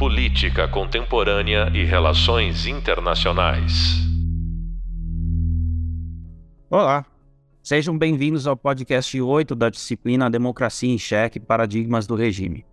Política 0.00 0.66
Contemporânea 0.66 1.70
e 1.74 1.84
Relações 1.84 2.64
Internacionais. 2.64 3.98
Olá, 6.70 7.04
sejam 7.62 7.98
bem-vindos 7.98 8.46
ao 8.46 8.56
podcast 8.56 9.20
8 9.20 9.54
da 9.54 9.68
disciplina 9.68 10.30
Democracia 10.30 10.90
em 10.90 10.96
Cheque 10.96 11.38
Paradigmas 11.38 12.06
do 12.06 12.14
Regime. 12.14 12.64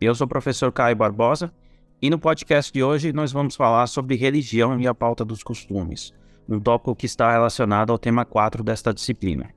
Eu 0.00 0.14
sou 0.14 0.24
o 0.24 0.28
professor 0.28 0.72
Caio 0.72 0.96
Barbosa 0.96 1.52
e 2.00 2.08
no 2.08 2.18
podcast 2.18 2.72
de 2.72 2.82
hoje 2.82 3.12
nós 3.12 3.30
vamos 3.30 3.54
falar 3.56 3.86
sobre 3.86 4.16
religião 4.16 4.80
e 4.80 4.86
a 4.86 4.94
pauta 4.94 5.22
dos 5.22 5.42
costumes, 5.42 6.14
um 6.48 6.58
tópico 6.58 6.96
que 6.96 7.04
está 7.04 7.30
relacionado 7.30 7.92
ao 7.92 7.98
tema 7.98 8.24
4 8.24 8.64
desta 8.64 8.94
disciplina. 8.94 9.50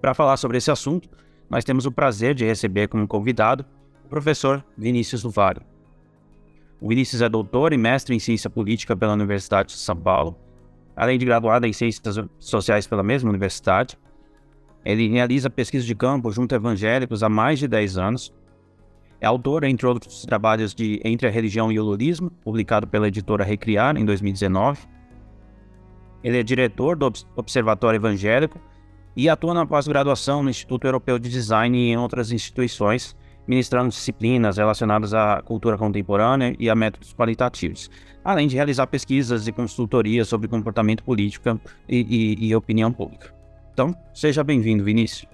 Para 0.00 0.14
falar 0.14 0.38
sobre 0.38 0.56
esse 0.56 0.70
assunto, 0.70 1.10
nós 1.50 1.64
temos 1.64 1.84
o 1.84 1.92
prazer 1.92 2.34
de 2.34 2.46
receber 2.46 2.88
como 2.88 3.06
convidado 3.06 3.66
o 4.06 4.08
professor 4.08 4.64
Vinícius 4.74 5.20
Duvário. 5.20 5.70
O 6.82 6.88
Vinícius 6.88 7.22
é 7.22 7.28
doutor 7.28 7.72
e 7.72 7.78
mestre 7.78 8.12
em 8.12 8.18
ciência 8.18 8.50
política 8.50 8.96
pela 8.96 9.12
Universidade 9.12 9.68
de 9.68 9.78
São 9.78 9.94
Paulo, 9.94 10.36
além 10.96 11.16
de 11.16 11.24
graduado 11.24 11.64
em 11.64 11.72
ciências 11.72 12.18
sociais 12.40 12.88
pela 12.88 13.04
mesma 13.04 13.30
universidade. 13.30 13.96
Ele 14.84 15.08
realiza 15.08 15.48
pesquisa 15.48 15.86
de 15.86 15.94
campo 15.94 16.32
junto 16.32 16.52
a 16.52 16.56
evangélicos 16.56 17.22
há 17.22 17.28
mais 17.28 17.60
de 17.60 17.68
10 17.68 17.98
anos. 17.98 18.34
É 19.20 19.26
autor, 19.26 19.62
entre 19.62 19.86
outros 19.86 20.22
trabalhos, 20.22 20.74
de 20.74 21.00
Entre 21.04 21.28
a 21.28 21.30
Religião 21.30 21.70
e 21.70 21.78
o 21.78 21.84
Lulismo, 21.84 22.32
publicado 22.42 22.84
pela 22.88 23.06
editora 23.06 23.44
Recriar 23.44 23.96
em 23.96 24.04
2019. 24.04 24.80
Ele 26.24 26.40
é 26.40 26.42
diretor 26.42 26.96
do 26.96 27.12
Observatório 27.36 27.98
Evangélico 27.98 28.60
e 29.14 29.28
atua 29.28 29.54
na 29.54 29.64
pós-graduação 29.64 30.42
no 30.42 30.50
Instituto 30.50 30.84
Europeu 30.84 31.16
de 31.16 31.28
Design 31.28 31.78
e 31.78 31.92
em 31.92 31.96
outras 31.96 32.32
instituições, 32.32 33.14
ministrando 33.46 33.88
disciplinas 33.88 34.56
relacionadas 34.56 35.12
à 35.14 35.42
cultura 35.42 35.76
contemporânea 35.76 36.54
e 36.58 36.70
a 36.70 36.74
métodos 36.74 37.12
qualitativos, 37.14 37.90
além 38.24 38.46
de 38.46 38.56
realizar 38.56 38.86
pesquisas 38.86 39.46
e 39.46 39.52
consultorias 39.52 40.28
sobre 40.28 40.48
comportamento 40.48 41.02
político 41.02 41.60
e, 41.88 42.36
e, 42.40 42.48
e 42.48 42.54
opinião 42.54 42.92
pública. 42.92 43.34
Então, 43.72 43.94
seja 44.14 44.44
bem-vindo, 44.44 44.84
Vinícius. 44.84 45.26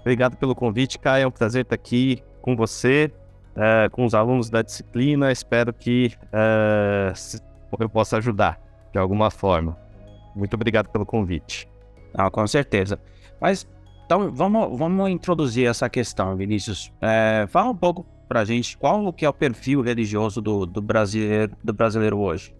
Obrigado 0.00 0.36
pelo 0.36 0.54
convite, 0.54 0.98
Caio. 0.98 1.24
É 1.24 1.26
um 1.26 1.30
prazer 1.30 1.62
estar 1.62 1.74
aqui 1.74 2.22
com 2.40 2.54
você, 2.54 3.10
uh, 3.56 3.90
com 3.90 4.04
os 4.04 4.14
alunos 4.14 4.50
da 4.50 4.62
disciplina. 4.62 5.32
Espero 5.32 5.72
que 5.72 6.12
uh, 6.26 7.80
eu 7.80 7.88
possa 7.88 8.18
ajudar 8.18 8.60
de 8.92 8.98
alguma 8.98 9.30
forma. 9.30 9.76
Muito 10.36 10.54
obrigado 10.54 10.88
pelo 10.88 11.06
convite. 11.06 11.68
Ah, 12.12 12.30
com 12.30 12.46
certeza. 12.46 12.98
Mas 13.40 13.66
então 14.04 14.30
vamos, 14.30 14.78
vamos 14.78 15.10
introduzir 15.10 15.66
essa 15.66 15.88
questão, 15.88 16.36
Vinícius. 16.36 16.92
É, 17.00 17.46
fala 17.48 17.70
um 17.70 17.76
pouco 17.76 18.06
para 18.28 18.40
a 18.40 18.44
gente 18.44 18.76
qual 18.76 19.12
que 19.12 19.24
é 19.24 19.28
o 19.28 19.32
perfil 19.32 19.80
religioso 19.80 20.40
do, 20.40 20.66
do, 20.66 20.82
brasileiro, 20.82 21.56
do 21.62 21.72
brasileiro 21.72 22.18
hoje. 22.18 22.54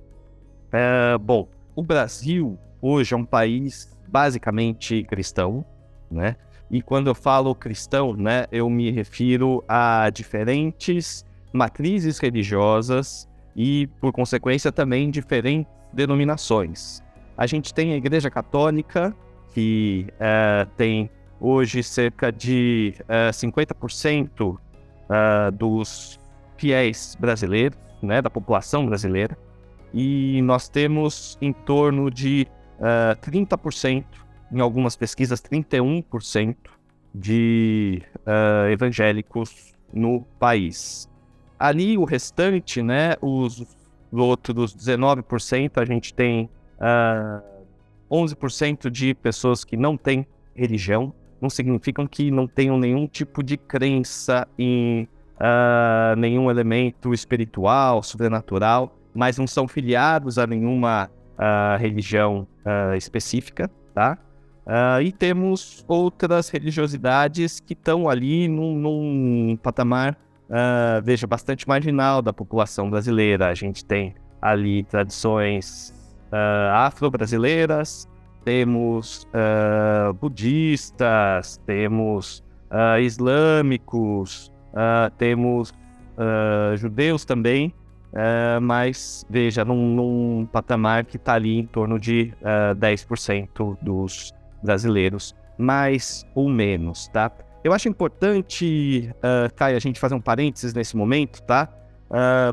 É, 0.72 1.18
bom, 1.18 1.48
o 1.74 1.82
Brasil 1.82 2.58
hoje 2.80 3.14
é 3.14 3.16
um 3.16 3.24
país 3.24 3.96
basicamente 4.08 5.02
cristão, 5.04 5.64
né? 6.10 6.36
E 6.70 6.82
quando 6.82 7.08
eu 7.08 7.14
falo 7.14 7.54
cristão, 7.54 8.14
né, 8.14 8.46
eu 8.50 8.68
me 8.68 8.90
refiro 8.90 9.62
a 9.68 10.10
diferentes 10.10 11.24
matrizes 11.52 12.18
religiosas 12.18 13.28
e, 13.54 13.86
por 14.00 14.12
consequência, 14.12 14.72
também 14.72 15.10
diferentes 15.10 15.72
denominações. 15.92 17.02
A 17.36 17.46
gente 17.46 17.72
tem 17.72 17.92
a 17.92 17.96
Igreja 17.96 18.30
Católica, 18.30 19.14
que 19.52 20.06
é, 20.18 20.66
tem 20.76 21.10
hoje 21.40 21.82
cerca 21.82 22.30
de 22.32 22.94
uh, 23.02 23.30
50% 23.30 24.54
uh, 24.54 24.58
dos 25.52 26.18
fiéis 26.56 27.16
brasileiros, 27.18 27.78
né, 28.02 28.22
da 28.22 28.30
população 28.30 28.86
brasileira, 28.86 29.36
e 29.92 30.40
nós 30.42 30.68
temos 30.68 31.38
em 31.40 31.52
torno 31.52 32.10
de 32.10 32.48
uh, 32.80 33.12
eh, 33.12 33.16
30%, 33.16 34.04
em 34.52 34.60
algumas 34.60 34.96
pesquisas 34.96 35.40
31% 35.40 36.56
de 37.14 38.02
uh, 38.18 38.68
evangélicos 38.70 39.72
no 39.92 40.22
país. 40.38 41.08
Ali 41.58 41.96
o 41.96 42.04
restante, 42.04 42.82
né, 42.82 43.14
os 43.22 43.64
outros 44.12 44.74
19%, 44.74 45.80
a 45.80 45.84
gente 45.84 46.12
tem 46.12 46.50
uh, 46.78 47.42
11% 48.10 48.90
de 48.90 49.14
pessoas 49.14 49.64
que 49.64 49.76
não 49.76 49.96
têm 49.96 50.26
religião, 50.54 51.14
não 51.44 51.50
significam 51.50 52.06
que 52.06 52.30
não 52.30 52.46
tenham 52.46 52.78
nenhum 52.78 53.06
tipo 53.06 53.42
de 53.42 53.58
crença 53.58 54.48
em 54.58 55.06
uh, 55.34 56.16
nenhum 56.16 56.50
elemento 56.50 57.12
espiritual, 57.12 58.02
sobrenatural, 58.02 58.96
mas 59.14 59.36
não 59.36 59.46
são 59.46 59.68
filiados 59.68 60.38
a 60.38 60.46
nenhuma 60.46 61.10
uh, 61.34 61.78
religião 61.78 62.46
uh, 62.64 62.96
específica, 62.96 63.70
tá? 63.94 64.18
e 65.02 65.12
temos 65.12 65.84
outras 65.86 66.48
religiosidades 66.48 67.60
que 67.60 67.74
estão 67.74 68.08
ali 68.08 68.48
num, 68.48 68.74
num 68.74 69.58
patamar, 69.62 70.16
veja, 71.02 71.26
bastante 71.26 71.68
marginal 71.68 72.22
da 72.22 72.32
população 72.32 72.88
brasileira. 72.88 73.48
A 73.48 73.54
gente 73.54 73.84
tem 73.84 74.14
ali 74.40 74.82
tradições 74.84 75.92
afro-brasileiras, 76.72 78.08
temos 78.44 79.26
uh, 79.28 80.12
budistas, 80.12 81.58
temos 81.66 82.44
uh, 82.70 83.00
islâmicos, 83.00 84.52
uh, 84.72 85.10
temos 85.16 85.72
judeus 86.76 87.24
também, 87.24 87.74
mas 88.62 89.26
veja, 89.28 89.64
num, 89.64 89.96
num, 89.96 90.46
patamar 90.46 91.04
que 91.04 91.16
está 91.16 91.34
ali 91.34 91.58
em 91.58 91.66
torno 91.66 91.98
de 91.98 92.32
uh, 92.40 92.72
10% 92.76 93.76
dos 93.82 94.32
brasileiros, 94.62 95.34
mais 95.58 96.24
ou 96.32 96.48
menos, 96.48 97.08
tá? 97.08 97.32
Eu 97.64 97.72
acho 97.72 97.88
importante, 97.88 99.10
uh, 99.16 99.52
Caio, 99.56 99.76
a 99.76 99.80
gente 99.80 99.98
fazer 99.98 100.14
um 100.14 100.20
parênteses 100.20 100.72
nesse 100.72 100.96
momento, 100.96 101.42
tá? 101.42 101.68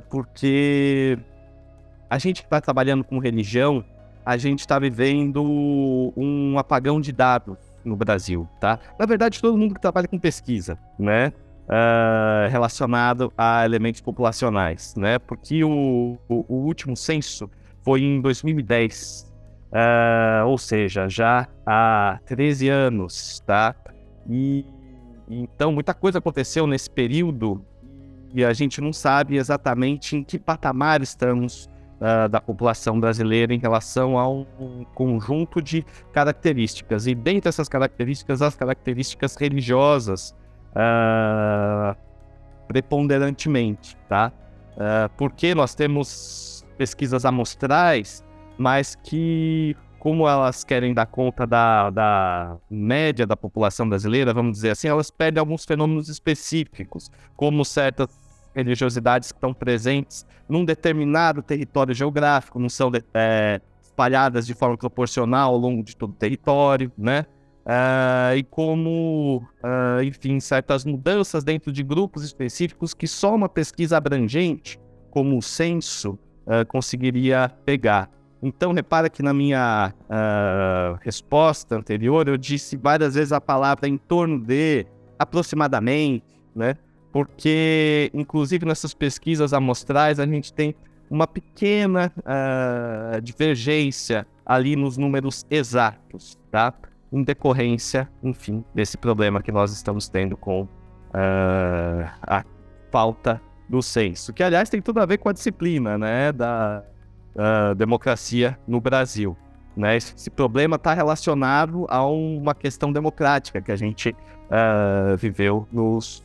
porque 0.09 1.19
a 2.09 2.17
gente 2.17 2.41
que 2.41 2.47
está 2.47 2.59
trabalhando 2.59 3.03
com 3.03 3.19
religião, 3.19 3.85
a 4.25 4.37
gente 4.37 4.59
está 4.59 4.77
vivendo 4.79 5.43
um 6.15 6.57
apagão 6.57 6.99
de 7.01 7.11
dados 7.11 7.57
no 7.83 7.95
Brasil, 7.95 8.47
tá? 8.59 8.79
Na 8.99 9.05
verdade, 9.05 9.41
todo 9.41 9.57
mundo 9.57 9.73
que 9.73 9.81
trabalha 9.81 10.07
com 10.07 10.19
pesquisa, 10.19 10.77
né? 10.97 11.33
Uh, 11.67 12.49
relacionado 12.49 13.31
a 13.37 13.63
elementos 13.65 14.01
populacionais, 14.01 14.95
né? 14.95 15.19
Porque 15.19 15.63
o, 15.63 16.17
o, 16.27 16.45
o 16.47 16.55
último 16.65 16.95
censo 16.97 17.49
foi 17.81 18.01
em 18.01 18.19
2010, 18.21 19.33
uh, 19.71 19.75
ah, 19.75 20.43
ou 20.45 20.57
seja, 20.57 21.07
já 21.07 21.47
há 21.65 22.19
13 22.25 22.67
anos, 22.69 23.41
tá? 23.45 23.75
E 24.29 24.65
então 25.29 25.71
muita 25.71 25.93
coisa 25.93 26.19
aconteceu 26.19 26.67
nesse 26.67 26.89
período 26.89 27.65
e 28.33 28.43
a 28.43 28.53
gente 28.53 28.81
não 28.81 28.91
sabe 28.91 29.37
exatamente 29.37 30.15
em 30.15 30.23
que 30.23 30.37
patamar 30.37 31.01
estamos 31.01 31.69
uh, 32.01 32.27
da 32.27 32.41
população 32.41 32.99
brasileira 32.99 33.53
em 33.53 33.59
relação 33.59 34.17
a 34.17 34.27
um, 34.27 34.45
um, 34.59 34.83
conjunto 34.95 35.61
de 35.61 35.85
características. 36.11 37.05
E 37.05 37.13
dentre 37.13 37.49
essas 37.49 37.69
características, 37.69 38.41
as 38.41 38.55
características 38.55 39.35
religiosas 39.35 40.35
uh, 40.71 41.95
preponderantemente, 42.67 43.95
tá? 44.09 44.31
Uh, 44.71 45.09
porque 45.15 45.53
nós 45.53 45.75
temos 45.75 46.65
pesquisas 46.77 47.25
amostrais, 47.25 48.23
mas 48.57 48.95
que, 48.95 49.75
como 49.99 50.27
elas 50.27 50.63
querem 50.63 50.93
dar 50.93 51.05
conta 51.05 51.45
da, 51.45 51.89
da 51.89 52.57
média 52.69 53.27
da 53.27 53.35
população 53.37 53.87
brasileira, 53.87 54.33
vamos 54.33 54.53
dizer 54.53 54.71
assim, 54.71 54.87
elas 54.87 55.11
perdem 55.11 55.39
alguns 55.39 55.65
fenômenos 55.65 56.09
específicos, 56.09 57.11
como 57.35 57.63
certas 57.63 58.20
religiosidades 58.53 59.31
que 59.31 59.37
estão 59.37 59.53
presentes 59.53 60.25
num 60.47 60.65
determinado 60.65 61.41
território 61.41 61.93
geográfico, 61.93 62.59
não 62.59 62.69
são 62.69 62.91
é, 63.13 63.61
espalhadas 63.81 64.45
de 64.45 64.53
forma 64.53 64.77
proporcional 64.77 65.53
ao 65.53 65.57
longo 65.57 65.83
de 65.83 65.95
todo 65.95 66.11
o 66.11 66.15
território, 66.15 66.91
né? 66.97 67.25
Uh, 67.63 68.35
e 68.37 68.43
como, 68.43 69.43
uh, 69.63 70.01
enfim, 70.01 70.39
certas 70.39 70.83
mudanças 70.83 71.43
dentro 71.43 71.71
de 71.71 71.83
grupos 71.83 72.23
específicos 72.23 72.91
que 72.91 73.07
só 73.07 73.35
uma 73.35 73.47
pesquisa 73.47 73.97
abrangente, 73.97 74.79
como 75.11 75.37
o 75.37 75.41
censo, 75.43 76.17
uh, 76.47 76.65
conseguiria 76.67 77.51
pegar. 77.63 78.09
Então, 78.41 78.73
repara 78.73 79.07
que 79.11 79.21
na 79.21 79.35
minha 79.35 79.93
resposta 81.01 81.75
anterior 81.75 82.27
eu 82.27 82.37
disse 82.37 82.75
várias 82.75 83.13
vezes 83.13 83.31
a 83.31 83.39
palavra 83.39 83.87
em 83.87 83.99
torno 83.99 84.39
de, 84.39 84.87
aproximadamente, 85.19 86.25
né? 86.55 86.75
Porque, 87.11 88.09
inclusive, 88.13 88.65
nessas 88.65 88.93
pesquisas 88.93 89.53
amostrais, 89.53 90.19
a 90.19 90.25
gente 90.25 90.53
tem 90.53 90.75
uma 91.09 91.27
pequena 91.27 92.11
uh, 92.19 93.21
divergência 93.21 94.25
ali 94.45 94.77
nos 94.77 94.95
números 94.95 95.45
exatos, 95.51 96.39
tá? 96.49 96.73
Em 97.11 97.21
decorrência, 97.21 98.09
enfim, 98.23 98.63
desse 98.73 98.97
problema 98.97 99.41
que 99.41 99.51
nós 99.51 99.73
estamos 99.73 100.07
tendo 100.07 100.37
com 100.37 100.61
uh, 100.61 102.09
a 102.21 102.45
falta 102.89 103.41
do 103.67 103.81
censo, 103.81 104.31
que 104.31 104.41
aliás 104.41 104.69
tem 104.69 104.81
tudo 104.81 105.01
a 105.01 105.05
ver 105.05 105.17
com 105.17 105.27
a 105.27 105.33
disciplina, 105.33 105.97
né, 105.97 106.31
da 106.31 106.83
uh, 107.35 107.75
democracia 107.75 108.57
no 108.65 108.79
Brasil. 108.79 109.35
Né? 109.75 109.97
Esse, 109.97 110.29
problema 110.29 110.77
está 110.77 110.93
relacionado 110.93 111.85
a 111.89 112.05
uma 112.05 112.53
questão 112.53 112.91
democrática 112.91 113.61
que 113.61 113.71
a 113.71 113.75
gente 113.77 114.13
viveu 115.17 115.65
nos 115.71 116.21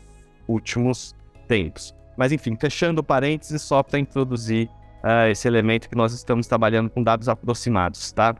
últimos 0.48 1.14
tempos. 1.48 1.94
Mas 2.16 2.32
enfim, 2.32 2.56
fechando 2.56 3.02
parênteses 3.02 3.62
só 3.62 3.82
para 3.82 3.98
introduzir 3.98 4.68
uh, 5.04 5.30
esse 5.30 5.46
elemento 5.46 5.88
que 5.88 5.96
nós 5.96 6.12
estamos 6.12 6.46
trabalhando 6.46 6.90
com 6.90 7.02
dados 7.02 7.28
aproximados, 7.28 8.10
tá? 8.12 8.34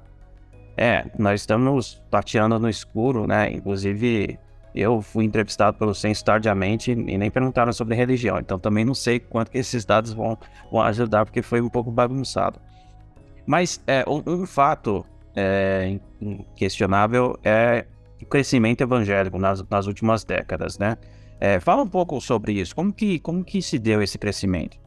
É, 0.76 1.06
nós 1.18 1.40
estamos 1.40 2.02
tateando 2.10 2.58
no 2.58 2.68
escuro, 2.68 3.26
né? 3.26 3.50
Inclusive, 3.50 4.38
eu 4.74 5.00
fui 5.00 5.24
entrevistado 5.24 5.78
pelo 5.78 5.94
Censo 5.94 6.22
tardiamente 6.22 6.90
e 6.90 7.18
nem 7.18 7.30
perguntaram 7.30 7.72
sobre 7.72 7.94
religião. 7.94 8.38
Então 8.38 8.58
também 8.58 8.84
não 8.84 8.94
sei 8.94 9.18
quanto 9.18 9.50
que 9.50 9.58
esses 9.58 9.84
dados 9.86 10.12
vão, 10.12 10.36
vão 10.70 10.82
ajudar, 10.82 11.24
porque 11.24 11.40
foi 11.40 11.62
um 11.62 11.68
pouco 11.70 11.90
bagunçado. 11.90 12.60
Mas 13.46 13.82
é, 13.86 14.04
um, 14.06 14.22
um 14.26 14.46
fato 14.46 15.06
é, 15.34 15.98
inquestionável 16.20 17.38
é 17.42 17.86
o 18.20 18.26
crescimento 18.26 18.82
evangélico 18.82 19.38
nas, 19.38 19.62
nas 19.68 19.86
últimas 19.86 20.24
décadas, 20.24 20.78
né? 20.78 20.98
É, 21.40 21.60
fala 21.60 21.82
um 21.82 21.88
pouco 21.88 22.20
sobre 22.20 22.52
isso. 22.52 22.74
Como 22.74 22.92
que, 22.92 23.18
como 23.18 23.44
que 23.44 23.60
se 23.60 23.78
deu 23.78 24.02
esse 24.02 24.18
crescimento? 24.18 24.78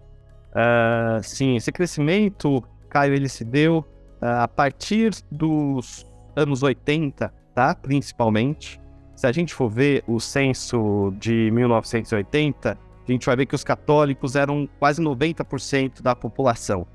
Uh, 0.49 1.21
sim, 1.21 1.55
esse 1.55 1.71
crescimento, 1.71 2.63
Caio, 2.89 3.13
ele 3.13 3.29
se 3.29 3.43
deu 3.43 3.79
uh, 4.21 4.41
a 4.41 4.47
partir 4.47 5.11
dos 5.31 6.05
anos 6.35 6.63
80, 6.63 7.31
tá? 7.53 7.75
Principalmente. 7.75 8.79
Se 9.15 9.27
a 9.27 9.31
gente 9.31 9.53
for 9.53 9.69
ver 9.69 10.03
o 10.07 10.19
censo 10.19 11.13
de 11.19 11.51
1980, 11.51 12.71
a 12.71 13.11
gente 13.11 13.25
vai 13.25 13.35
ver 13.35 13.45
que 13.45 13.55
os 13.55 13.63
católicos 13.63 14.35
eram 14.35 14.67
quase 14.79 15.01
90% 15.01 16.01
da 16.01 16.15
população, 16.15 16.87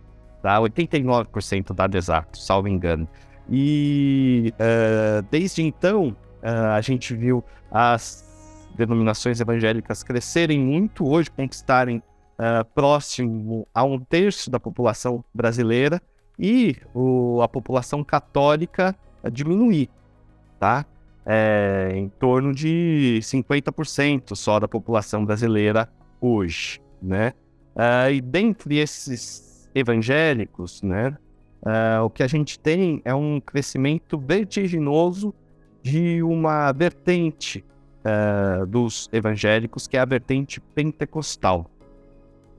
tá? 0.43 0.59
89% 0.59 1.75
dado 1.75 1.97
exato, 1.97 2.39
salvo 2.39 2.67
engano. 2.67 3.07
E 3.49 4.55
uh, 4.55 5.23
desde 5.31 5.63
então, 5.63 6.17
a 6.75 6.81
gente 6.83 7.15
viu 7.15 7.43
as 7.71 8.24
denominações 8.75 9.41
evangélicas 9.41 10.03
crescerem 10.03 10.61
muito, 10.61 11.07
hoje 11.07 11.31
conquistarem 11.31 11.99
uh, 11.99 12.65
próximo 12.75 13.67
a 13.73 13.85
um 13.85 13.99
terço 13.99 14.51
da 14.51 14.59
população 14.59 15.25
brasileira 15.33 16.01
e 16.39 16.77
o, 16.93 17.41
a 17.43 17.49
população 17.49 18.03
católica 18.03 18.95
diminuir, 19.33 19.89
tá? 20.59 20.85
É, 21.27 21.93
em 21.95 22.09
torno 22.09 22.55
de 22.55 23.19
50% 23.23 24.37
só 24.37 24.61
da 24.61 24.69
população 24.69 25.25
brasileira 25.25 25.89
hoje, 26.21 26.83
né? 27.01 27.33
Uh, 27.75 28.13
e 28.13 28.21
dentre 28.21 28.79
esses 28.79 29.71
evangélicos, 29.75 30.83
né, 30.83 31.17
uh, 31.63 32.05
o 32.05 32.11
que 32.11 32.23
a 32.23 32.27
gente 32.27 32.59
tem 32.59 33.01
é 33.05 33.15
um 33.15 33.41
crescimento 33.41 34.19
vertiginoso 34.19 35.35
de 35.83 36.23
uma 36.23 36.71
vertente 36.73 37.65
uh, 38.05 38.67
dos 38.67 39.09
evangélicos, 39.13 39.87
que 39.87 39.97
é 39.97 40.01
a 40.01 40.05
vertente 40.05 40.61
pentecostal. 40.61 41.71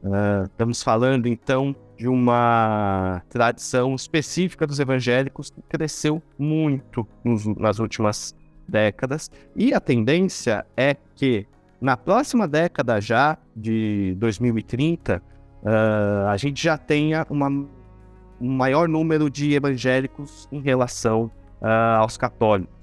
Uh, 0.04 0.44
estamos 0.46 0.84
falando 0.84 1.28
então 1.28 1.76
de 1.98 2.08
uma 2.08 3.22
tradição 3.30 3.96
específica 3.96 4.68
dos 4.68 4.80
evangélicos 4.80 5.50
que 5.50 5.62
cresceu 5.62 6.22
muito 6.38 7.08
nos, 7.24 7.46
nas 7.46 7.80
últimas 7.80 8.36
décadas, 8.68 9.32
e 9.56 9.74
a 9.74 9.80
tendência 9.80 10.66
é 10.76 10.96
que 11.16 11.48
na 11.80 11.96
próxima 11.96 12.48
década 12.48 13.00
já, 13.00 13.38
de 13.56 14.16
2030, 14.18 15.22
uh, 15.22 16.28
a 16.28 16.38
gente 16.38 16.64
já 16.64 16.78
tenha 16.78 17.26
uma, 17.30 17.48
um 17.48 17.68
maior 18.42 18.88
número 18.88 19.30
de 19.30 19.54
evangélicos 19.54 20.48
em 20.52 20.62
relação 20.62 21.32
uh, 21.62 22.00
aos 22.00 22.18
católicos 22.18 22.75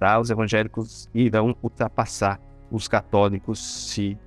tá? 0.00 0.18
Os 0.18 0.30
evangélicos 0.30 1.08
irão 1.14 1.54
ultrapassar 1.62 2.40
os 2.72 2.88
católicos 2.88 3.90
se 3.90 4.18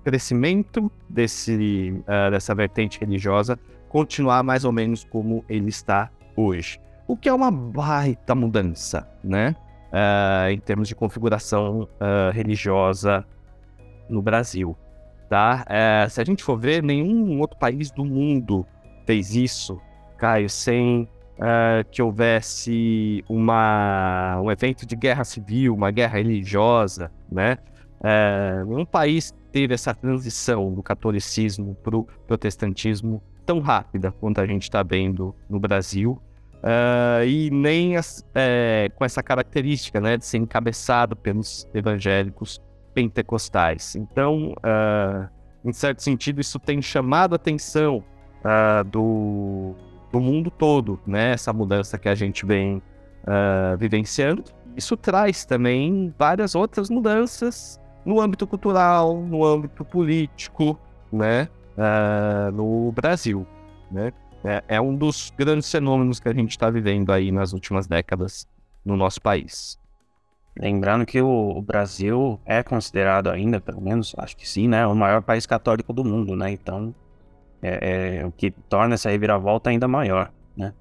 o 0.00 0.04
crescimento 0.04 0.90
desse, 1.08 1.94
uh, 2.00 2.30
dessa 2.30 2.54
vertente 2.54 2.98
religiosa 2.98 3.58
continuar 3.88 4.42
mais 4.42 4.64
ou 4.64 4.72
menos 4.72 5.04
como 5.04 5.44
ele 5.48 5.68
está 5.68 6.10
hoje. 6.34 6.80
O 7.06 7.16
que 7.16 7.28
é 7.28 7.32
uma 7.32 7.50
baita 7.50 8.34
mudança, 8.34 9.06
né? 9.22 9.54
Uh, 9.90 10.50
em 10.50 10.58
termos 10.58 10.88
de 10.88 10.94
configuração 10.94 11.82
uh, 11.82 12.30
religiosa 12.32 13.24
no 14.08 14.20
Brasil, 14.20 14.76
tá? 15.28 15.64
Uh, 15.66 16.10
se 16.10 16.20
a 16.20 16.24
gente 16.24 16.42
for 16.42 16.58
ver, 16.58 16.82
nenhum 16.82 17.40
outro 17.40 17.58
país 17.58 17.90
do 17.90 18.04
mundo 18.04 18.66
fez 19.06 19.34
isso, 19.34 19.80
Caio, 20.18 20.50
sem 20.50 21.08
uh, 21.38 21.88
que 21.90 22.02
houvesse 22.02 23.24
uma, 23.28 24.40
um 24.40 24.50
evento 24.50 24.84
de 24.86 24.96
guerra 24.96 25.24
civil, 25.24 25.74
uma 25.74 25.90
guerra 25.90 26.18
religiosa, 26.18 27.10
né? 27.30 27.58
Uh, 28.00 28.78
um 28.78 28.84
país 28.84 29.32
teve 29.50 29.74
essa 29.74 29.94
transição 29.94 30.72
do 30.72 30.82
catolicismo 30.82 31.74
para 31.82 31.96
o 31.96 32.04
protestantismo 32.26 33.22
tão 33.44 33.60
rápida 33.60 34.12
quanto 34.12 34.40
a 34.40 34.46
gente 34.46 34.62
está 34.64 34.82
vendo 34.82 35.34
no 35.48 35.58
Brasil. 35.58 36.20
Uh, 36.58 37.24
e 37.24 37.50
nem 37.50 37.96
as, 37.96 38.24
é, 38.34 38.90
com 38.96 39.04
essa 39.04 39.22
característica 39.22 40.00
né, 40.00 40.16
de 40.16 40.26
ser 40.26 40.38
encabeçado 40.38 41.14
pelos 41.14 41.68
evangélicos 41.72 42.60
pentecostais. 42.92 43.94
Então, 43.94 44.54
uh, 44.58 45.28
em 45.64 45.72
certo 45.72 46.02
sentido, 46.02 46.40
isso 46.40 46.58
tem 46.58 46.82
chamado 46.82 47.34
a 47.34 47.36
atenção 47.36 48.02
uh, 48.40 48.84
do, 48.84 49.74
do 50.12 50.20
mundo 50.20 50.50
todo, 50.50 50.98
né? 51.06 51.32
Essa 51.32 51.52
mudança 51.52 51.98
que 51.98 52.08
a 52.08 52.14
gente 52.14 52.44
vem 52.46 52.76
uh, 52.76 53.76
vivenciando. 53.76 54.44
Isso 54.76 54.96
traz 54.96 55.44
também 55.44 56.14
várias 56.18 56.54
outras 56.54 56.88
mudanças 56.88 57.80
no 58.04 58.20
âmbito 58.20 58.46
cultural, 58.46 59.16
no 59.20 59.44
âmbito 59.44 59.84
político, 59.84 60.78
né? 61.12 61.48
Uh, 61.76 62.52
no 62.52 62.92
Brasil, 62.92 63.46
né? 63.90 64.12
É, 64.44 64.62
é, 64.68 64.80
um 64.80 64.94
dos 64.94 65.32
grandes 65.36 65.70
fenômenos 65.70 66.20
que 66.20 66.28
a 66.28 66.32
gente 66.32 66.50
está 66.50 66.70
vivendo 66.70 67.10
aí 67.10 67.32
nas 67.32 67.52
últimas 67.52 67.86
décadas 67.86 68.46
no 68.84 68.96
nosso 68.96 69.20
país. 69.20 69.78
Lembrando 70.56 71.04
que 71.04 71.20
o, 71.20 71.56
o, 71.56 71.62
Brasil 71.62 72.40
é 72.44 72.62
considerado 72.62 73.30
ainda, 73.30 73.60
pelo 73.60 73.80
menos, 73.80 74.14
acho 74.16 74.36
que 74.36 74.48
sim, 74.48 74.68
né? 74.68 74.86
O 74.86 74.94
maior 74.94 75.22
país 75.22 75.46
católico 75.46 75.92
do 75.92 76.04
mundo, 76.04 76.34
né? 76.34 76.50
Então, 76.50 76.94
é, 77.62 78.18
é, 78.20 78.26
o 78.26 78.32
que 78.32 78.50
torna 78.50 78.94
essa 78.94 79.10
reviravolta 79.10 79.70
ainda 79.70 79.88
maior, 79.88 80.32
né? 80.56 80.72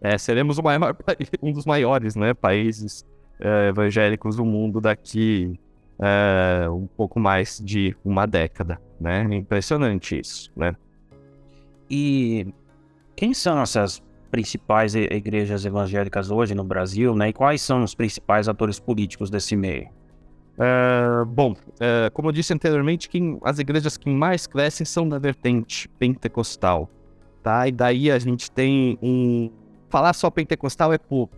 É, 0.00 0.18
seremos 0.18 0.58
maior, 0.58 0.96
um 1.42 1.52
dos 1.52 1.64
maiores 1.64 2.16
né, 2.16 2.34
países 2.34 3.06
é, 3.40 3.68
evangélicos 3.68 4.36
do 4.36 4.44
mundo 4.44 4.80
daqui 4.80 5.58
é, 5.98 6.68
um 6.68 6.86
pouco 6.86 7.20
mais 7.20 7.60
de 7.62 7.96
uma 8.04 8.26
década, 8.26 8.80
né? 9.00 9.22
Impressionante 9.30 10.18
isso, 10.18 10.50
né? 10.56 10.74
E 11.88 12.46
quem 13.14 13.32
são 13.32 13.60
essas 13.60 14.02
principais 14.30 14.96
igrejas 14.96 15.64
evangélicas 15.64 16.30
hoje 16.30 16.54
no 16.54 16.64
Brasil, 16.64 17.14
né? 17.14 17.28
E 17.28 17.32
quais 17.32 17.62
são 17.62 17.84
os 17.84 17.94
principais 17.94 18.48
atores 18.48 18.80
políticos 18.80 19.30
desse 19.30 19.54
meio? 19.54 19.88
Uh, 20.54 21.24
bom, 21.26 21.52
uh, 21.52 22.10
como 22.12 22.28
eu 22.28 22.32
disse 22.32 22.52
anteriormente, 22.52 23.08
quem, 23.08 23.38
as 23.42 23.58
igrejas 23.58 23.96
que 23.96 24.08
mais 24.08 24.46
crescem 24.46 24.84
são 24.86 25.08
da 25.08 25.18
vertente 25.18 25.88
pentecostal, 25.98 26.88
tá? 27.42 27.66
E 27.66 27.72
daí 27.72 28.10
a 28.10 28.18
gente 28.18 28.50
tem 28.50 28.98
um... 29.02 29.50
Falar 29.88 30.12
só 30.12 30.30
pentecostal 30.30 30.92
é 30.92 30.98
pouco, 30.98 31.36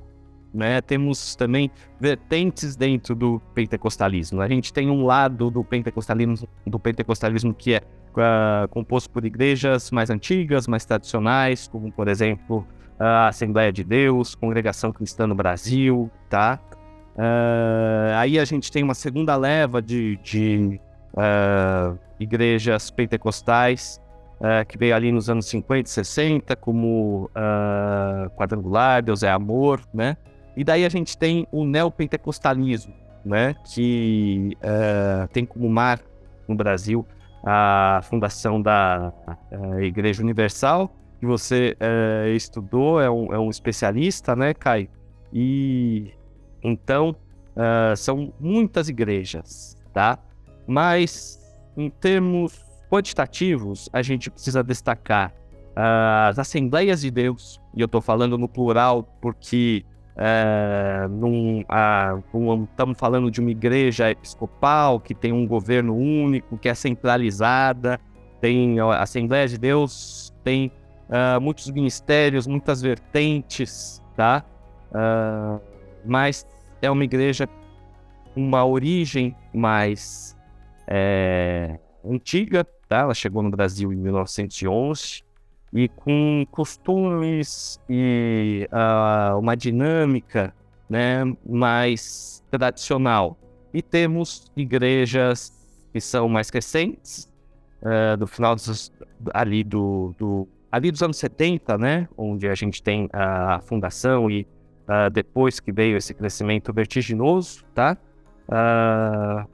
né? 0.52 0.80
Temos 0.80 1.34
também 1.34 1.70
vertentes 2.00 2.76
dentro 2.76 3.14
do 3.14 3.40
pentecostalismo. 3.54 4.40
A 4.40 4.48
gente 4.48 4.72
tem 4.72 4.90
um 4.90 5.04
lado 5.04 5.50
do 5.50 5.64
pentecostalismo, 5.64 6.48
do 6.66 6.78
pentecostalismo 6.78 7.54
que 7.54 7.74
é 7.74 7.82
uh, 8.12 8.68
composto 8.68 9.10
por 9.10 9.24
igrejas 9.24 9.90
mais 9.90 10.10
antigas, 10.10 10.66
mais 10.66 10.84
tradicionais, 10.84 11.68
como, 11.68 11.90
por 11.92 12.08
exemplo, 12.08 12.66
a 12.98 13.28
Assembleia 13.28 13.72
de 13.72 13.84
Deus, 13.84 14.34
Congregação 14.34 14.92
Cristã 14.92 15.26
no 15.26 15.34
Brasil, 15.34 16.10
tá? 16.28 16.60
Uh, 17.16 18.12
aí 18.16 18.38
a 18.38 18.44
gente 18.44 18.70
tem 18.70 18.82
uma 18.82 18.94
segunda 18.94 19.34
leva 19.36 19.80
de, 19.80 20.18
de 20.22 20.78
uh, 21.14 21.98
igrejas 22.20 22.90
pentecostais 22.90 23.98
uh, 24.38 24.66
que 24.68 24.76
veio 24.76 24.94
ali 24.94 25.10
nos 25.10 25.30
anos 25.30 25.46
50 25.46 25.88
e 25.88 25.90
60, 25.90 26.54
como 26.56 27.30
Quadrangular, 28.36 29.02
Deus 29.02 29.22
é 29.22 29.30
Amor, 29.30 29.80
né? 29.94 30.16
E 30.54 30.62
daí 30.62 30.84
a 30.84 30.88
gente 30.90 31.16
tem 31.16 31.46
o 31.50 31.64
neopentecostalismo, 31.64 32.94
né? 33.24 33.54
Que 33.74 34.56
tem 35.32 35.44
como 35.44 35.68
marco 35.68 36.08
no 36.48 36.54
Brasil 36.54 37.06
a 37.44 38.00
fundação 38.04 38.60
da 38.60 39.12
Igreja 39.82 40.22
Universal, 40.22 40.90
que 41.20 41.26
você 41.26 41.76
estudou, 42.34 43.00
é 43.00 43.10
um, 43.10 43.34
é 43.34 43.38
um 43.38 43.50
especialista, 43.50 44.34
né, 44.34 44.54
Kai? 44.54 44.88
E 45.30 46.10
então, 46.70 47.16
uh, 47.56 47.96
são 47.96 48.32
muitas 48.40 48.88
igrejas, 48.88 49.76
tá? 49.92 50.18
Mas, 50.66 51.40
em 51.76 51.88
termos 51.88 52.64
quantitativos, 52.90 53.88
a 53.92 54.02
gente 54.02 54.30
precisa 54.30 54.62
destacar 54.62 55.32
uh, 55.76 56.28
as 56.30 56.38
Assembleias 56.38 57.00
de 57.02 57.10
Deus, 57.10 57.60
e 57.74 57.80
eu 57.80 57.86
estou 57.86 58.00
falando 58.00 58.38
no 58.38 58.48
plural 58.48 59.02
porque 59.20 59.84
uh, 60.16 61.08
num, 61.08 61.60
uh, 61.60 62.64
estamos 62.64 62.98
falando 62.98 63.30
de 63.30 63.40
uma 63.40 63.50
igreja 63.50 64.10
episcopal 64.10 64.98
que 64.98 65.14
tem 65.14 65.32
um 65.32 65.46
governo 65.46 65.94
único, 65.94 66.56
que 66.58 66.68
é 66.68 66.74
centralizada, 66.74 68.00
tem 68.40 68.80
a 68.80 69.02
Assembleia 69.02 69.46
de 69.46 69.58
Deus, 69.58 70.32
tem 70.42 70.72
uh, 71.08 71.40
muitos 71.40 71.70
ministérios, 71.70 72.46
muitas 72.46 72.80
vertentes, 72.80 74.02
tá? 74.16 74.44
mas 76.04 76.46
é 76.82 76.90
uma 76.90 77.04
igreja 77.04 77.48
com 78.34 78.40
uma 78.40 78.64
origem 78.64 79.34
mais 79.52 80.36
é, 80.86 81.78
antiga, 82.04 82.64
tá? 82.88 82.98
Ela 82.98 83.14
chegou 83.14 83.42
no 83.42 83.50
Brasil 83.50 83.92
em 83.92 83.96
1911 83.96 85.24
e 85.72 85.88
com 85.88 86.46
costumes 86.50 87.80
e 87.88 88.68
uh, 88.72 89.38
uma 89.38 89.56
dinâmica 89.56 90.54
né, 90.88 91.24
mais 91.44 92.42
tradicional. 92.50 93.36
E 93.74 93.82
temos 93.82 94.50
igrejas 94.56 95.52
que 95.92 96.00
são 96.00 96.28
mais 96.28 96.48
recentes, 96.50 97.30
uh, 97.82 98.16
do 98.16 98.26
final 98.26 98.54
dos, 98.54 98.92
ali, 99.34 99.64
do, 99.64 100.14
do, 100.16 100.48
ali 100.70 100.90
dos 100.90 101.02
anos 101.02 101.16
70, 101.16 101.76
né, 101.78 102.08
onde 102.16 102.48
a 102.48 102.54
gente 102.54 102.82
tem 102.82 103.08
a 103.12 103.60
fundação 103.60 104.30
e 104.30 104.46
uh, 104.88 105.10
depois 105.10 105.60
que 105.60 105.72
veio 105.72 105.96
esse 105.96 106.14
crescimento 106.14 106.72
vertiginoso, 106.72 107.64
tá? 107.74 107.96
Uh, 108.48 109.48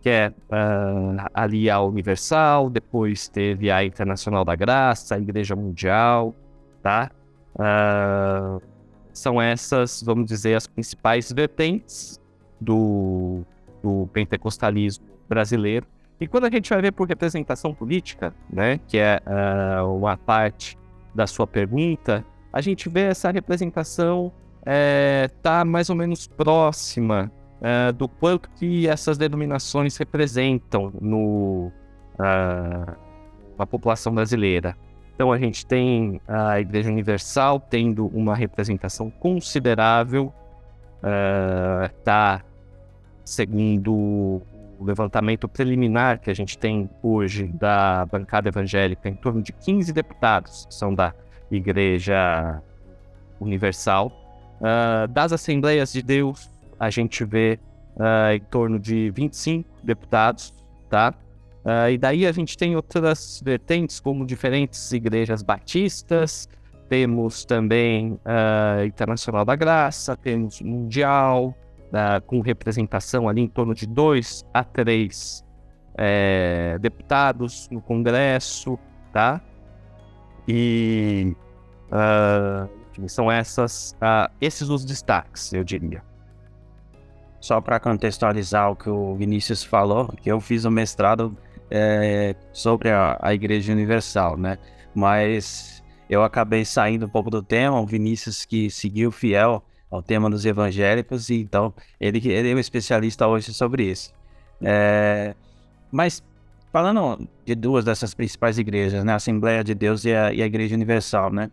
que 0.00 0.08
é 0.08 0.32
uh, 0.48 1.28
ali 1.34 1.68
a 1.68 1.80
Universal, 1.80 2.70
depois 2.70 3.28
teve 3.28 3.70
a 3.70 3.84
Internacional 3.84 4.44
da 4.44 4.56
Graça, 4.56 5.14
a 5.14 5.18
Igreja 5.18 5.54
Mundial, 5.54 6.34
tá? 6.82 7.10
São 9.12 9.42
essas, 9.42 10.02
vamos 10.02 10.26
dizer, 10.26 10.54
as 10.54 10.66
principais 10.66 11.30
vertentes 11.30 12.18
do, 12.60 13.42
do 13.82 14.08
pentecostalismo 14.12 15.04
brasileiro. 15.28 15.86
E 16.20 16.26
quando 16.26 16.44
a 16.44 16.50
gente 16.50 16.68
vai 16.68 16.82
ver 16.82 16.92
por 16.92 17.08
representação 17.08 17.74
política, 17.74 18.34
né, 18.52 18.78
que 18.86 18.98
é 18.98 19.22
uh, 19.26 19.96
uma 19.96 20.16
parte 20.18 20.78
da 21.14 21.26
sua 21.26 21.46
pergunta, 21.46 22.24
a 22.52 22.60
gente 22.60 22.88
vê 22.88 23.02
essa 23.02 23.30
representação 23.30 24.30
é, 24.64 25.28
tá 25.42 25.64
mais 25.64 25.90
ou 25.90 25.96
menos 25.96 26.26
próxima 26.26 27.30
uh, 27.60 27.92
do 27.92 28.08
quanto 28.08 28.50
que 28.50 28.88
essas 28.88 29.16
denominações 29.16 29.96
representam 29.96 30.92
no, 31.00 31.70
na 33.58 33.66
população 33.66 34.14
brasileira. 34.14 34.76
Então 35.14 35.32
a 35.32 35.38
gente 35.38 35.66
tem 35.66 36.20
a 36.26 36.60
Igreja 36.60 36.88
Universal 36.88 37.60
tendo 37.60 38.06
uma 38.06 38.34
representação 38.34 39.10
considerável, 39.10 40.32
está 41.98 42.42
uh, 42.42 42.50
segundo 43.24 44.42
o 44.80 44.84
levantamento 44.84 45.46
preliminar 45.46 46.18
que 46.20 46.30
a 46.30 46.34
gente 46.34 46.56
tem 46.56 46.88
hoje 47.02 47.46
da 47.48 48.06
bancada 48.06 48.48
evangélica, 48.48 49.10
em 49.10 49.14
torno 49.14 49.42
de 49.42 49.52
15 49.52 49.92
deputados 49.92 50.66
são 50.70 50.94
da 50.94 51.12
Igreja 51.50 52.62
Universal. 53.38 54.10
Uh, 54.60 55.08
das 55.08 55.32
Assembleias 55.32 55.92
de 55.92 56.02
Deus, 56.02 56.50
a 56.78 56.90
gente 56.90 57.24
vê 57.24 57.58
uh, 57.96 58.34
em 58.34 58.40
torno 58.40 58.78
de 58.78 59.10
25 59.10 59.68
deputados, 59.82 60.54
tá? 60.88 61.14
Uh, 61.64 61.90
e 61.90 61.98
daí 61.98 62.26
a 62.26 62.32
gente 62.32 62.56
tem 62.56 62.76
outras 62.76 63.40
vertentes, 63.44 64.00
como 64.00 64.26
diferentes 64.26 64.92
igrejas 64.92 65.42
batistas, 65.42 66.48
temos 66.88 67.44
também 67.44 68.14
uh, 68.14 68.84
Internacional 68.84 69.44
da 69.44 69.54
Graça, 69.54 70.16
temos 70.16 70.60
Mundial, 70.60 71.54
uh, 71.90 72.20
com 72.26 72.40
representação 72.40 73.28
ali 73.28 73.42
em 73.42 73.48
torno 73.48 73.74
de 73.74 73.86
dois 73.86 74.44
a 74.52 74.64
três 74.64 75.44
é, 75.96 76.78
deputados 76.80 77.68
no 77.70 77.80
Congresso, 77.80 78.78
tá? 79.12 79.40
E 80.48 81.36
uh, 81.92 82.68
são 83.08 83.30
essas, 83.30 83.96
esses 84.40 84.68
os 84.68 84.84
destaques, 84.84 85.52
eu 85.52 85.64
diria 85.64 86.02
só 87.40 87.60
para 87.60 87.80
contextualizar 87.80 88.70
o 88.70 88.76
que 88.76 88.90
o 88.90 89.14
Vinícius 89.14 89.64
falou, 89.64 90.08
que 90.08 90.30
eu 90.30 90.40
fiz 90.40 90.64
o 90.64 90.70
mestrado 90.70 91.36
é, 91.70 92.36
sobre 92.52 92.90
a, 92.90 93.18
a, 93.20 93.32
Igreja 93.32 93.72
Universal, 93.72 94.36
né? 94.36 94.58
Mas 94.94 95.82
eu 96.08 96.22
acabei 96.22 96.64
saindo 96.64 97.06
um 97.06 97.08
pouco 97.08 97.30
do 97.30 97.42
tema, 97.42 97.80
o 97.80 97.86
Vinícius 97.86 98.44
que 98.44 98.70
seguiu 98.70 99.10
fiel 99.10 99.64
ao 99.90 100.02
tema 100.02 100.28
dos 100.28 100.44
evangélicos, 100.44 101.30
e 101.30 101.40
então 101.40 101.72
ele, 101.98 102.20
ele 102.28 102.50
é 102.50 102.54
um 102.54 102.58
especialista 102.58 103.26
hoje 103.26 103.54
sobre 103.54 103.84
isso. 103.84 104.12
É, 104.60 105.34
mas 105.90 106.22
falando 106.70 107.26
de 107.46 107.54
duas 107.54 107.84
dessas 107.86 108.12
principais 108.12 108.58
igrejas, 108.58 109.02
né? 109.02 109.12
A 109.12 109.16
Assembleia 109.16 109.64
de 109.64 109.74
Deus 109.74 110.04
e 110.04 110.12
a, 110.12 110.32
e 110.32 110.42
a 110.42 110.46
Igreja 110.46 110.74
Universal, 110.74 111.32
né? 111.32 111.50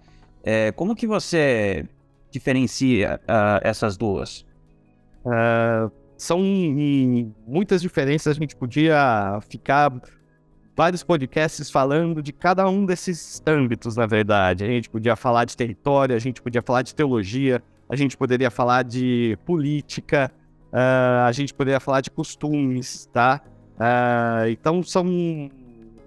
É, 0.49 0.71
como 0.71 0.95
que 0.95 1.05
você 1.05 1.85
diferencia 2.31 3.19
uh, 3.23 3.59
essas 3.61 3.97
duas? 3.97 4.45
Uh, 5.25 5.91
são 6.17 6.39
muitas 7.45 7.81
diferenças, 7.81 8.37
a 8.37 8.39
gente 8.39 8.55
podia 8.55 9.39
ficar 9.49 9.91
vários 10.73 11.03
podcasts 11.03 11.69
falando 11.69 12.23
de 12.23 12.31
cada 12.31 12.65
um 12.69 12.85
desses 12.85 13.43
âmbitos, 13.45 13.97
na 13.97 14.05
verdade. 14.05 14.63
A 14.63 14.67
gente 14.67 14.89
podia 14.89 15.17
falar 15.17 15.43
de 15.43 15.57
território, 15.57 16.15
a 16.15 16.19
gente 16.19 16.41
podia 16.41 16.61
falar 16.61 16.81
de 16.81 16.95
teologia, 16.95 17.61
a 17.89 17.97
gente 17.97 18.15
poderia 18.15 18.49
falar 18.49 18.83
de 18.85 19.37
política, 19.45 20.31
uh, 20.71 21.27
a 21.27 21.31
gente 21.33 21.53
poderia 21.53 21.81
falar 21.81 21.99
de 21.99 22.09
costumes, 22.09 23.05
tá? 23.11 23.41
Uh, 23.75 24.47
então 24.47 24.81
são 24.81 25.05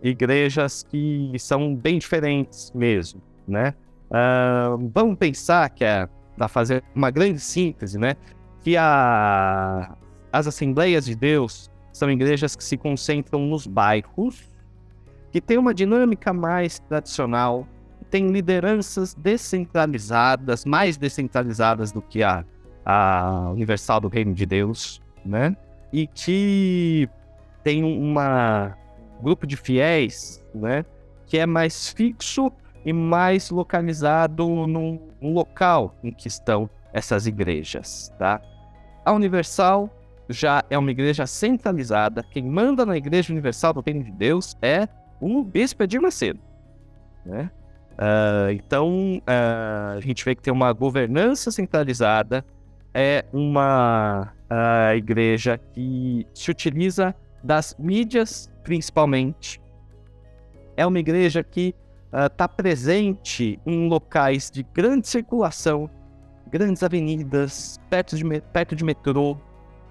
igrejas 0.03 0.83
que 0.83 1.31
são 1.39 1.77
bem 1.77 1.99
diferentes 1.99 2.73
mesmo, 2.75 3.21
né? 3.47 3.75
Uh, 4.11 4.91
vamos 4.93 5.17
pensar 5.17 5.71
que 5.71 5.85
é 5.85 6.09
para 6.37 6.49
fazer 6.49 6.83
uma 6.95 7.11
grande 7.11 7.39
síntese, 7.39 7.99
né? 7.99 8.17
que 8.63 8.77
a, 8.77 9.97
as 10.33 10.47
Assembleias 10.47 11.05
de 11.05 11.15
Deus 11.15 11.71
são 11.93 12.11
igrejas 12.11 12.55
que 12.55 12.63
se 12.63 12.77
concentram 12.77 13.41
nos 13.41 13.67
bairros, 13.67 14.49
que 15.33 15.41
tem 15.41 15.59
uma 15.59 15.75
dinâmica 15.75 16.33
mais 16.33 16.79
tradicional, 16.79 17.67
tem 18.11 18.29
lideranças 18.29 19.15
descentralizadas, 19.15 20.65
mais 20.65 20.97
descentralizadas 20.97 21.93
do 21.93 22.03
que 22.03 22.23
a, 22.23 22.45
a 22.85 23.51
Universal 23.53 24.01
do 24.01 24.09
Reino 24.09 24.35
de 24.35 24.45
Deus, 24.45 25.01
né? 25.25 25.57
E 25.93 26.07
que 26.07 27.09
tem 27.63 27.85
uma 27.85 28.77
grupo 29.23 29.47
de 29.47 29.57
fiéis, 29.57 30.45
né? 30.55 30.85
Que 31.27 31.39
é 31.39 31.47
mais 31.47 31.93
fixo 31.93 32.51
e 32.85 32.93
mais 32.93 33.51
localizado 33.51 34.47
no, 34.67 35.01
local 35.21 35.95
em 36.03 36.11
que 36.11 36.29
estão 36.29 36.69
essas 36.93 37.27
igrejas, 37.27 38.13
tá? 38.19 38.41
A 39.05 39.13
Universal 39.13 39.91
já 40.29 40.65
é 40.71 40.79
uma 40.79 40.91
igreja 40.91 41.27
centralizada. 41.27 42.23
Quem 42.23 42.45
manda 42.45 42.87
na 42.87 42.97
Igreja 42.97 43.33
Universal 43.33 43.75
do 43.75 43.81
Reino 43.81 44.05
de 44.05 44.13
Deus 44.13 44.57
é 44.63 44.89
o 45.21 45.43
Bispo 45.43 45.83
Edir 45.83 46.01
Macedo, 46.01 46.41
né? 47.25 47.51
Uh, 48.01 48.53
então, 48.53 49.19
uh, 49.19 49.99
a 49.99 50.01
gente 50.01 50.25
vê 50.25 50.35
que 50.35 50.41
tem 50.41 50.53
uma 50.53 50.73
governança 50.73 51.51
centralizada, 51.51 52.43
é 52.95 53.27
uma 53.31 54.33
uh, 54.51 54.97
igreja 54.97 55.59
que 55.59 56.27
se 56.33 56.51
utiliza 56.51 57.15
das 57.45 57.77
mídias 57.79 58.51
principalmente, 58.63 59.61
é 60.77 60.87
uma 60.87 60.99
igreja 60.99 61.43
que 61.45 61.75
está 62.13 62.49
presente 62.49 63.61
em 63.65 63.89
locais 63.89 64.51
de 64.51 64.63
grande 64.63 65.07
circulação, 65.07 65.89
grandes 66.51 66.83
avenidas, 66.83 67.79
perto 67.89 68.17
de, 68.17 68.41
perto 68.53 68.75
de 68.75 68.85
metrô, 68.85 69.37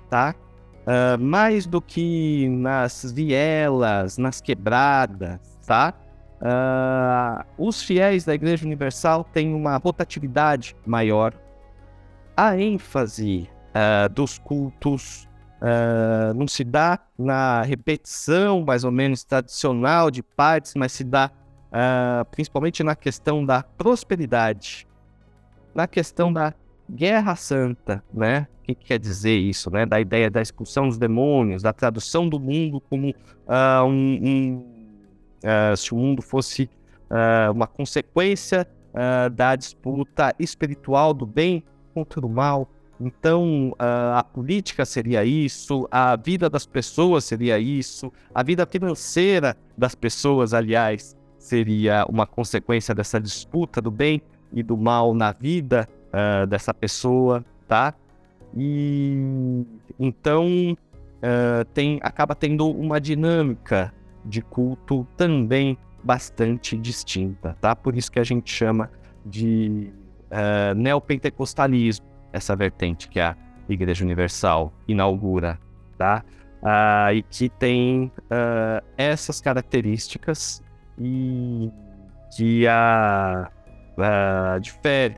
tá? 0.10 0.36
Uh, 0.80 1.22
mais 1.24 1.66
do 1.66 1.82
que 1.82 2.50
nas 2.50 3.12
vielas, 3.12 4.18
nas 4.18 4.42
quebradas, 4.42 5.40
tá? 5.66 5.94
Uh, 6.42 7.46
os 7.58 7.84
fiéis 7.84 8.26
da 8.26 8.34
Igreja 8.34 8.66
Universal 8.66 9.24
têm 9.26 9.54
uma 9.54 9.78
rotatividade 9.78 10.76
maior. 10.86 11.34
A 12.36 12.58
ênfase 12.58 13.50
uh, 13.70 14.10
dos 14.10 14.38
cultos 14.38 15.28
não 16.38 16.48
se 16.48 16.64
dá 16.64 16.98
na 17.18 17.64
repetição 17.64 18.64
mais 18.64 18.86
ou 18.86 18.92
menos 18.92 19.26
tradicional 19.26 20.10
de 20.10 20.24
partes, 20.24 20.74
mas 20.74 20.94
se 20.94 21.04
dá 21.04 21.30
principalmente 22.32 22.84
na 22.84 22.96
questão 22.96 23.46
da 23.46 23.64
prosperidade 23.64 24.88
na 25.74 25.88
questão 25.88 26.32
da 26.32 26.54
guerra 26.90 27.36
santa, 27.36 28.04
né? 28.14 28.48
O 28.62 28.64
que, 28.64 28.76
que, 28.76 28.86
quer 28.88 29.00
dizer 29.00 29.38
isso, 29.38 29.70
né? 29.70 29.86
Da 29.86 30.00
ideia 30.00 30.30
da 30.30 30.42
expulsão 30.42 30.88
dos 30.88 30.98
demônios, 30.98 31.64
da 31.64 31.74
tradução 31.74 32.28
do 32.28 32.40
mundo 32.40 32.82
como 32.82 33.10
uh, 33.10 33.86
um, 33.86 34.20
um, 34.22 34.66
uh, 35.44 35.78
se 35.78 35.94
o 35.94 35.98
mundo 35.98 36.22
fosse 36.22 36.70
uh, 37.10 37.52
uma 37.52 37.68
consequência 37.68 38.68
uh, 38.94 39.30
da 39.30 39.56
disputa 39.56 40.36
espiritual 40.40 41.14
do 41.14 41.26
bem 41.26 41.64
contra 41.94 42.26
o 42.26 42.30
mal. 42.30 42.68
Então, 43.02 43.74
a 43.80 44.22
política 44.22 44.84
seria 44.84 45.24
isso, 45.24 45.88
a 45.90 46.18
vida 46.18 46.50
das 46.50 46.66
pessoas 46.66 47.24
seria 47.24 47.58
isso, 47.58 48.12
a 48.36 48.44
vida 48.44 48.66
financeira 48.66 49.56
das 49.78 49.96
pessoas, 49.96 50.54
aliás, 50.54 51.16
seria 51.40 52.06
uma 52.08 52.28
consequência 52.28 52.94
dessa 52.94 53.20
disputa 53.20 53.82
do 53.82 53.90
bem 53.90 54.22
e 54.54 54.62
do 54.62 54.78
mal 54.78 55.14
na 55.14 55.32
vida 55.32 55.88
dessa 56.48 56.74
pessoa, 56.74 57.46
tá? 57.68 57.94
E 58.56 59.64
então 60.00 60.76
uh, 61.20 61.66
tem, 61.74 62.00
acaba 62.02 62.36
tendo 62.36 62.70
uma 62.70 63.00
dinâmica 63.00 63.94
de 64.26 64.42
culto 64.42 65.08
também 65.16 65.78
bastante 66.04 66.78
distinta, 66.78 67.56
tá? 67.60 67.76
Por 67.76 67.96
isso 67.96 68.12
que 68.12 68.20
a 68.20 68.24
gente 68.24 68.52
chama 68.52 68.90
de 69.26 69.92
uh, 70.32 70.74
neopentecostalismo, 70.76 72.06
essa 72.32 72.56
vertente 72.56 73.08
que 73.08 73.20
a 73.20 73.36
Igreja 73.68 74.04
Universal 74.04 74.74
inaugura, 74.88 75.60
tá? 75.98 76.24
Uh, 76.62 77.14
e 77.16 77.24
que 77.24 77.50
tem 77.50 78.12
uh, 78.26 78.86
essas 78.98 79.40
características 79.40 80.62
e 81.00 81.72
que 82.36 82.68
a, 82.68 83.50
difere, 84.62 85.18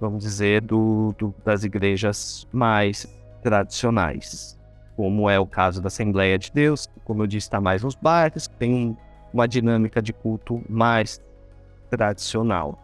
vamos 0.00 0.24
dizer, 0.24 0.62
do, 0.62 1.14
do, 1.18 1.34
das 1.44 1.64
igrejas 1.64 2.46
mais 2.52 3.06
tradicionais 3.42 4.56
como 4.96 5.28
é 5.28 5.38
o 5.38 5.46
caso 5.46 5.80
da 5.80 5.88
Assembleia 5.88 6.38
de 6.38 6.50
Deus, 6.50 6.86
que, 6.86 6.98
como 7.00 7.22
eu 7.22 7.26
disse, 7.26 7.46
está 7.46 7.60
mais 7.60 7.84
nos 7.84 7.94
bairros, 7.94 8.48
tem 8.58 8.96
uma 9.32 9.46
dinâmica 9.46 10.00
de 10.00 10.12
culto 10.12 10.62
mais 10.68 11.22
tradicional. 11.90 12.78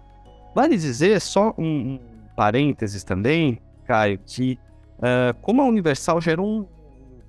Vale 0.54 0.76
dizer, 0.76 1.18
só 1.20 1.54
um, 1.56 1.64
um 1.64 2.00
parênteses 2.36 3.02
também, 3.02 3.58
Caio, 3.86 4.20
que 4.26 4.58
uh, 4.98 5.34
como 5.40 5.62
a 5.62 5.64
Universal 5.64 6.20
gerou 6.20 6.46
um 6.46 6.66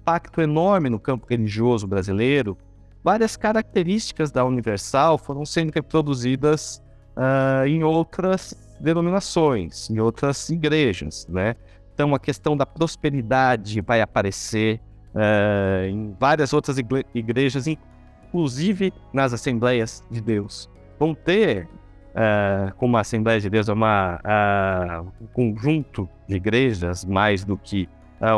impacto 0.01 0.41
enorme 0.41 0.89
no 0.89 0.99
campo 0.99 1.25
religioso 1.29 1.87
brasileiro, 1.87 2.57
várias 3.03 3.35
características 3.35 4.31
da 4.31 4.45
Universal 4.45 5.17
foram 5.17 5.45
sendo 5.45 5.71
reproduzidas 5.71 6.81
uh, 7.17 7.67
em 7.67 7.83
outras 7.83 8.55
denominações, 8.79 9.89
em 9.89 9.99
outras 9.99 10.49
igrejas, 10.49 11.27
né? 11.27 11.55
Então, 11.93 12.15
a 12.15 12.19
questão 12.19 12.57
da 12.57 12.65
prosperidade 12.65 13.79
vai 13.81 14.01
aparecer 14.01 14.81
uh, 15.13 15.85
em 15.85 16.15
várias 16.19 16.51
outras 16.51 16.77
igrejas, 17.13 17.67
inclusive 17.67 18.91
nas 19.13 19.31
Assembleias 19.31 20.03
de 20.09 20.19
Deus. 20.19 20.69
Vão 20.99 21.13
ter, 21.13 21.65
uh, 21.65 22.73
como 22.77 22.97
a 22.97 23.01
Assembleia 23.01 23.39
de 23.39 23.49
Deus 23.49 23.69
é 23.69 23.73
uma, 23.73 24.19
uh, 24.25 25.11
um 25.21 25.27
conjunto 25.27 26.09
de 26.27 26.35
igrejas, 26.35 27.05
mais 27.05 27.43
do 27.45 27.57
que 27.57 27.87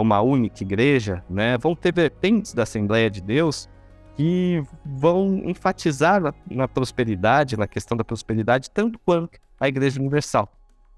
uma 0.02 0.20
única 0.20 0.64
igreja, 0.64 1.24
né? 1.30 1.60
vão 1.60 1.76
ter 1.76 1.94
vertentes 1.94 2.56
da 2.56 2.64
Assembleia 2.64 3.08
de 3.08 3.22
Deus 3.22 3.70
que 4.16 4.64
vão 4.86 5.42
enfatizar 5.46 6.22
na, 6.22 6.34
na 6.50 6.68
prosperidade, 6.68 7.58
na 7.58 7.68
questão 7.68 7.98
da 7.98 8.04
prosperidade, 8.04 8.70
tanto 8.70 9.00
quanto 9.00 9.40
a 9.60 9.68
Igreja 9.68 10.00
Universal 10.00 10.52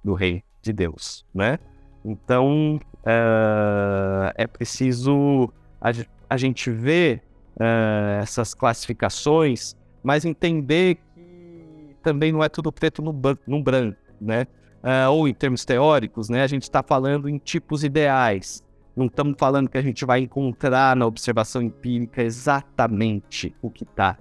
do 0.04 0.14
Rei 0.14 0.44
de 0.62 0.72
Deus, 0.72 1.26
né? 1.34 1.58
Então, 2.06 2.80
uh, 2.98 4.32
é 4.36 4.48
preciso 4.48 5.52
a, 5.82 5.92
a 6.30 6.38
gente 6.38 6.70
ver 6.70 7.24
uh, 7.56 8.22
essas 8.22 8.54
classificações, 8.54 9.76
mas 10.04 10.24
entender 10.24 10.96
que 10.96 11.96
também 12.04 12.32
não 12.32 12.44
é 12.44 12.50
tudo 12.50 12.72
preto 12.72 13.02
no, 13.02 13.14
no 13.46 13.64
branco, 13.64 13.98
né? 14.22 14.48
Uh, 14.84 15.12
ou 15.12 15.28
em 15.28 15.34
termos 15.34 15.66
teóricos, 15.66 16.30
né? 16.30 16.44
A 16.44 16.48
gente 16.48 16.64
está 16.64 16.84
falando 16.84 17.28
em 17.28 17.38
tipos 17.38 17.84
ideais. 17.84 18.64
Não 18.98 19.06
estamos 19.06 19.36
falando 19.38 19.70
que 19.70 19.78
a 19.78 19.82
gente 19.82 20.04
vai 20.04 20.22
encontrar 20.22 20.96
na 20.96 21.06
observação 21.06 21.62
empírica 21.62 22.22
exatamente 22.22 23.56
o 23.62 23.70
que 23.70 23.84
está 23.84 24.18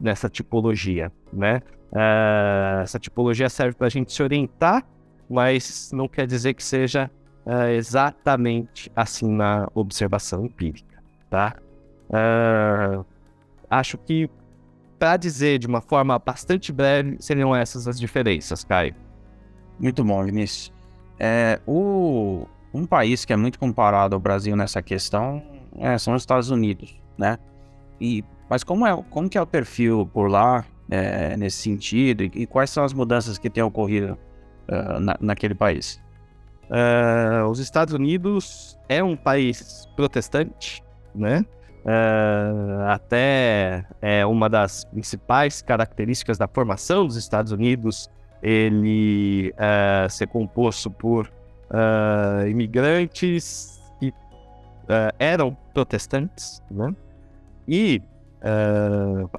nessa 0.00 0.28
tipologia, 0.28 1.12
né? 1.32 1.60
essa 2.82 2.98
tipologia 2.98 3.50
serve 3.50 3.76
para 3.76 3.86
a 3.88 3.90
gente 3.90 4.12
se 4.12 4.22
orientar 4.22 4.82
mas 5.32 5.90
não 5.92 6.06
quer 6.06 6.26
dizer 6.26 6.52
que 6.52 6.62
seja 6.62 7.10
uh, 7.46 7.68
exatamente 7.68 8.92
assim 8.94 9.26
na 9.26 9.66
observação 9.74 10.44
empírica, 10.44 11.02
tá? 11.30 11.56
Uh, 12.10 13.04
acho 13.70 13.96
que 13.96 14.28
para 14.98 15.16
dizer 15.16 15.58
de 15.58 15.66
uma 15.66 15.80
forma 15.80 16.18
bastante 16.18 16.70
breve 16.70 17.16
seriam 17.18 17.56
essas 17.56 17.88
as 17.88 17.98
diferenças, 17.98 18.62
Caio. 18.62 18.94
Muito 19.80 20.04
bom, 20.04 20.22
Vinícius. 20.22 20.70
É, 21.18 21.58
o, 21.66 22.46
um 22.72 22.86
país 22.86 23.24
que 23.24 23.32
é 23.32 23.36
muito 23.36 23.58
comparado 23.58 24.14
ao 24.14 24.20
Brasil 24.20 24.56
nessa 24.56 24.82
questão 24.82 25.42
é, 25.78 25.96
são 25.98 26.14
os 26.14 26.22
Estados 26.22 26.50
Unidos, 26.50 26.94
né? 27.16 27.38
E, 28.00 28.24
mas 28.48 28.64
como, 28.64 28.86
é, 28.86 29.04
como 29.10 29.28
que 29.28 29.38
é 29.38 29.42
o 29.42 29.46
perfil 29.46 30.08
por 30.12 30.30
lá 30.30 30.64
é, 30.90 31.36
nesse 31.36 31.58
sentido 31.58 32.24
e, 32.24 32.30
e, 32.34 32.46
quais 32.46 32.70
são 32.70 32.84
as 32.84 32.92
mudanças 32.92 33.38
que 33.38 33.48
têm 33.48 33.62
ocorrido 33.62 34.18
uh, 34.68 35.00
na, 35.00 35.16
naquele 35.20 35.54
país? 35.54 36.02
Uh, 36.64 37.48
os 37.48 37.58
Estados 37.58 37.94
Unidos 37.94 38.78
é 38.88 39.02
um 39.02 39.16
país 39.16 39.86
protestante, 39.94 40.82
né? 41.14 41.44
Uh, 41.84 42.82
até 42.86 43.84
é 44.00 44.24
uma 44.24 44.48
das 44.48 44.84
principais 44.84 45.60
características 45.60 46.38
da 46.38 46.46
formação 46.46 47.06
dos 47.06 47.16
Estados 47.16 47.50
Unidos 47.50 48.08
ele 48.40 49.52
uh, 49.52 50.08
ser 50.08 50.28
composto 50.28 50.90
por 50.90 51.30
uh, 51.72 52.46
imigrantes 52.46 53.80
que 53.98 54.08
uh, 54.08 55.14
eram 55.18 55.56
protestantes, 55.74 56.62
né? 56.70 56.94
E 57.66 58.02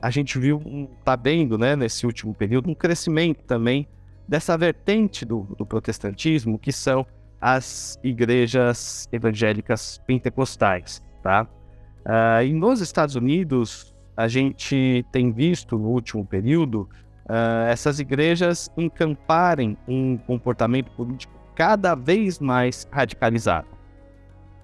a 0.01 0.09
gente 0.09 0.39
viu, 0.39 0.89
tá 1.03 1.17
vendo, 1.17 1.57
né, 1.57 1.75
nesse 1.75 2.05
último 2.05 2.33
período, 2.33 2.69
um 2.69 2.73
crescimento 2.73 3.43
também 3.43 3.85
dessa 4.25 4.57
vertente 4.57 5.25
do, 5.25 5.41
do 5.57 5.65
protestantismo, 5.65 6.57
que 6.57 6.71
são 6.71 7.05
as 7.41 7.99
igrejas 8.01 9.09
evangélicas 9.11 10.01
pentecostais, 10.07 11.03
tá? 11.21 11.45
Uh, 12.05 12.43
e 12.45 12.53
nos 12.53 12.79
Estados 12.79 13.15
Unidos, 13.15 13.93
a 14.15 14.29
gente 14.29 15.05
tem 15.11 15.31
visto 15.31 15.77
no 15.77 15.89
último 15.89 16.25
período 16.25 16.89
uh, 17.25 17.67
essas 17.67 17.99
igrejas 17.99 18.69
encamparem 18.77 19.77
um 19.85 20.17
comportamento 20.17 20.91
político 20.91 21.33
cada 21.55 21.95
vez 21.95 22.39
mais 22.39 22.87
radicalizado. 22.91 23.67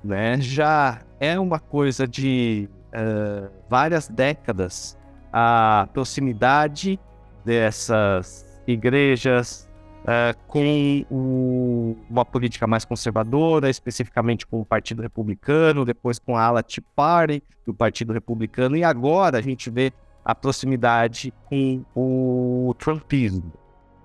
Né? 0.03 0.39
Já 0.39 1.01
é 1.19 1.39
uma 1.39 1.59
coisa 1.59 2.07
de 2.07 2.69
uh, 2.93 3.49
várias 3.69 4.07
décadas 4.07 4.97
a 5.31 5.87
proximidade 5.93 6.99
dessas 7.45 8.45
igrejas 8.65 9.69
uh, 10.03 10.37
com 10.47 11.05
o, 11.09 11.97
uma 12.09 12.25
política 12.25 12.65
mais 12.65 12.85
conservadora, 12.85 13.69
especificamente 13.69 14.45
com 14.45 14.61
o 14.61 14.65
Partido 14.65 15.01
Republicano, 15.01 15.85
depois 15.85 16.19
com 16.19 16.35
a 16.35 16.43
ala 16.43 16.63
Tea 16.63 16.83
Party 16.95 17.43
do 17.65 17.73
Partido 17.73 18.13
Republicano, 18.13 18.75
e 18.75 18.83
agora 18.83 19.37
a 19.37 19.41
gente 19.41 19.69
vê 19.69 19.91
a 20.23 20.35
proximidade 20.35 21.33
com 21.45 21.83
o 21.95 22.75
Trumpismo, 22.77 23.53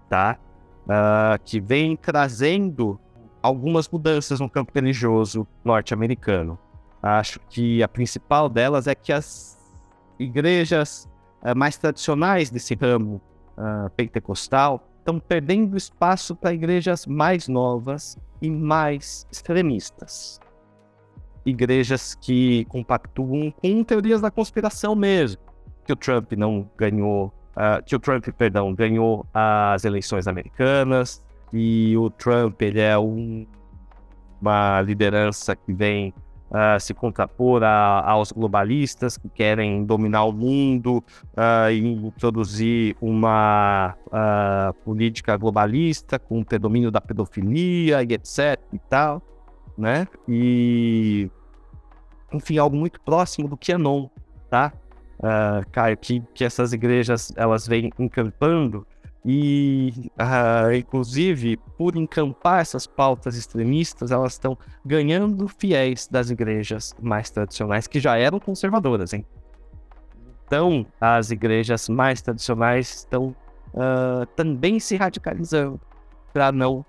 tá? 0.08 0.38
Uh, 0.84 1.42
que 1.44 1.60
vem 1.60 1.96
trazendo 1.96 3.00
algumas 3.42 3.88
mudanças 3.88 4.38
no 4.38 4.50
campo 4.50 4.72
religioso 4.74 5.46
norte-americano. 5.64 6.58
Acho 7.02 7.40
que 7.48 7.82
a 7.82 7.88
principal 7.88 8.48
delas 8.48 8.86
é 8.86 8.94
que 8.94 9.12
as 9.12 9.58
igrejas 10.18 11.08
uh, 11.42 11.56
mais 11.56 11.76
tradicionais 11.76 12.50
desse 12.50 12.74
ramo 12.74 13.20
uh, 13.56 13.88
pentecostal 13.96 14.86
estão 14.98 15.18
perdendo 15.18 15.76
espaço 15.76 16.34
para 16.34 16.54
igrejas 16.54 17.06
mais 17.06 17.46
novas 17.46 18.16
e 18.40 18.50
mais 18.50 19.26
extremistas. 19.30 20.40
Igrejas 21.44 22.14
que 22.14 22.64
compactuam 22.66 23.50
com 23.50 23.84
teorias 23.84 24.22
da 24.22 24.30
conspiração 24.30 24.94
mesmo, 24.94 25.42
que 25.84 25.92
o 25.92 25.96
Trump 25.96 26.32
não 26.32 26.68
ganhou, 26.76 27.30
uh, 27.56 27.82
que 27.84 27.94
o 27.94 27.98
Trump, 27.98 28.26
perdão, 28.36 28.74
ganhou 28.74 29.26
as 29.32 29.84
eleições 29.84 30.26
americanas, 30.26 31.24
e 31.52 31.96
o 31.96 32.10
Trump 32.10 32.60
ele 32.62 32.80
é 32.80 32.98
um, 32.98 33.46
uma 34.40 34.80
liderança 34.80 35.54
que 35.54 35.72
vem 35.72 36.12
uh, 36.50 36.80
se 36.80 36.92
contrapor 36.92 37.62
a, 37.62 38.10
aos 38.10 38.32
globalistas 38.32 39.16
que 39.16 39.28
querem 39.28 39.84
dominar 39.84 40.24
o 40.24 40.32
mundo 40.32 40.98
uh, 41.32 41.70
e 41.70 41.78
introduzir 41.78 42.96
uma 43.00 43.94
política 44.84 45.36
globalista 45.36 46.18
com 46.18 46.40
o 46.40 46.44
predomínio 46.44 46.90
da 46.90 47.00
pedofilia 47.00 48.02
e 48.02 48.12
etc 48.12 48.60
e 48.72 48.78
tal, 48.78 49.22
né? 49.76 50.06
E 50.28 51.30
enfim, 52.32 52.58
algo 52.58 52.76
muito 52.76 53.00
próximo 53.00 53.48
do 53.48 53.56
que 53.56 53.72
é 53.72 53.78
não, 53.78 54.10
tá? 54.50 54.72
Uh, 55.24 55.66
Caio, 55.72 55.96
que, 55.96 56.20
que 56.34 56.44
essas 56.44 56.72
igrejas 56.72 57.32
elas 57.36 57.66
vêm 57.66 57.90
encampando 57.98 58.86
e, 59.24 60.10
uh, 60.20 60.72
inclusive, 60.74 61.56
por 61.78 61.96
encampar 61.96 62.60
essas 62.60 62.86
pautas 62.86 63.36
extremistas, 63.36 64.10
elas 64.10 64.34
estão 64.34 64.56
ganhando 64.84 65.48
fiéis 65.48 66.06
das 66.06 66.28
igrejas 66.28 66.94
mais 67.00 67.30
tradicionais, 67.30 67.86
que 67.86 67.98
já 67.98 68.18
eram 68.18 68.38
conservadoras, 68.38 69.14
hein? 69.14 69.24
Então, 70.46 70.86
as 71.00 71.30
igrejas 71.30 71.88
mais 71.88 72.20
tradicionais 72.20 72.96
estão 72.96 73.34
uh, 73.72 74.26
também 74.36 74.78
se 74.78 74.94
radicalizando 74.94 75.80
para 76.30 76.52
não 76.52 76.84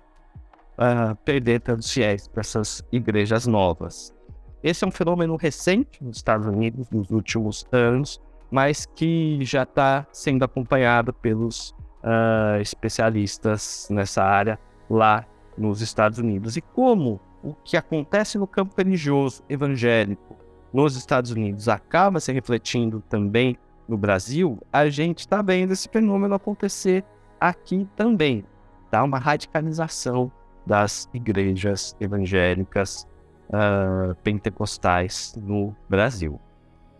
uh, 0.76 1.16
perder 1.24 1.60
tantos 1.60 1.90
fiéis 1.90 2.28
para 2.28 2.42
essas 2.42 2.84
igrejas 2.92 3.46
novas. 3.46 4.14
Esse 4.62 4.84
é 4.84 4.86
um 4.86 4.90
fenômeno 4.90 5.36
recente 5.36 6.04
nos 6.04 6.18
Estados 6.18 6.46
Unidos 6.46 6.90
nos 6.90 7.10
últimos 7.10 7.66
anos, 7.72 8.20
mas 8.50 8.86
que 8.86 9.38
já 9.42 9.62
está 9.62 10.06
sendo 10.12 10.44
acompanhado 10.44 11.12
pelos 11.12 11.70
uh, 12.02 12.60
especialistas 12.60 13.88
nessa 13.90 14.22
área 14.22 14.58
lá 14.88 15.24
nos 15.56 15.80
Estados 15.80 16.18
Unidos. 16.18 16.56
E 16.56 16.60
como 16.60 17.20
o 17.42 17.54
que 17.64 17.76
acontece 17.76 18.38
no 18.38 18.46
campo 18.46 18.74
religioso 18.76 19.42
evangélico 19.48 20.36
nos 20.72 20.96
Estados 20.96 21.30
Unidos 21.30 21.68
acaba 21.68 22.20
se 22.20 22.32
refletindo 22.32 23.02
também 23.08 23.56
no 23.88 23.96
Brasil, 23.96 24.58
a 24.72 24.88
gente 24.88 25.20
está 25.20 25.40
vendo 25.40 25.72
esse 25.72 25.88
fenômeno 25.88 26.34
acontecer 26.34 27.04
aqui 27.40 27.88
também. 27.96 28.44
Tá? 28.90 29.02
Uma 29.02 29.18
radicalização 29.18 30.30
das 30.66 31.08
igrejas 31.14 31.96
evangélicas 32.00 33.06
uh, 33.48 34.14
pentecostais 34.22 35.34
no 35.40 35.74
Brasil. 35.88 36.40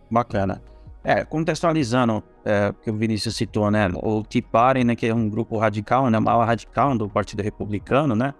Bacana. 0.09 0.61
É, 1.07 1.23
contextualizando 1.23 2.21
é, 2.43 2.73
que 2.83 2.91
o 2.91 2.93
Vinícius 2.97 3.37
citou, 3.37 3.71
né? 3.71 3.87
O 4.03 4.23
Tea 4.23 4.43
Party, 4.43 4.83
né, 4.83 4.93
que 4.93 5.05
é 5.07 5.15
um 5.15 5.29
grupo 5.29 5.57
radical, 5.57 6.09
né, 6.09 6.17
uma 6.17 6.43
radical 6.43 6.97
do 6.97 7.07
Partido 7.07 7.41
Republicano, 7.41 8.13
né? 8.13 8.33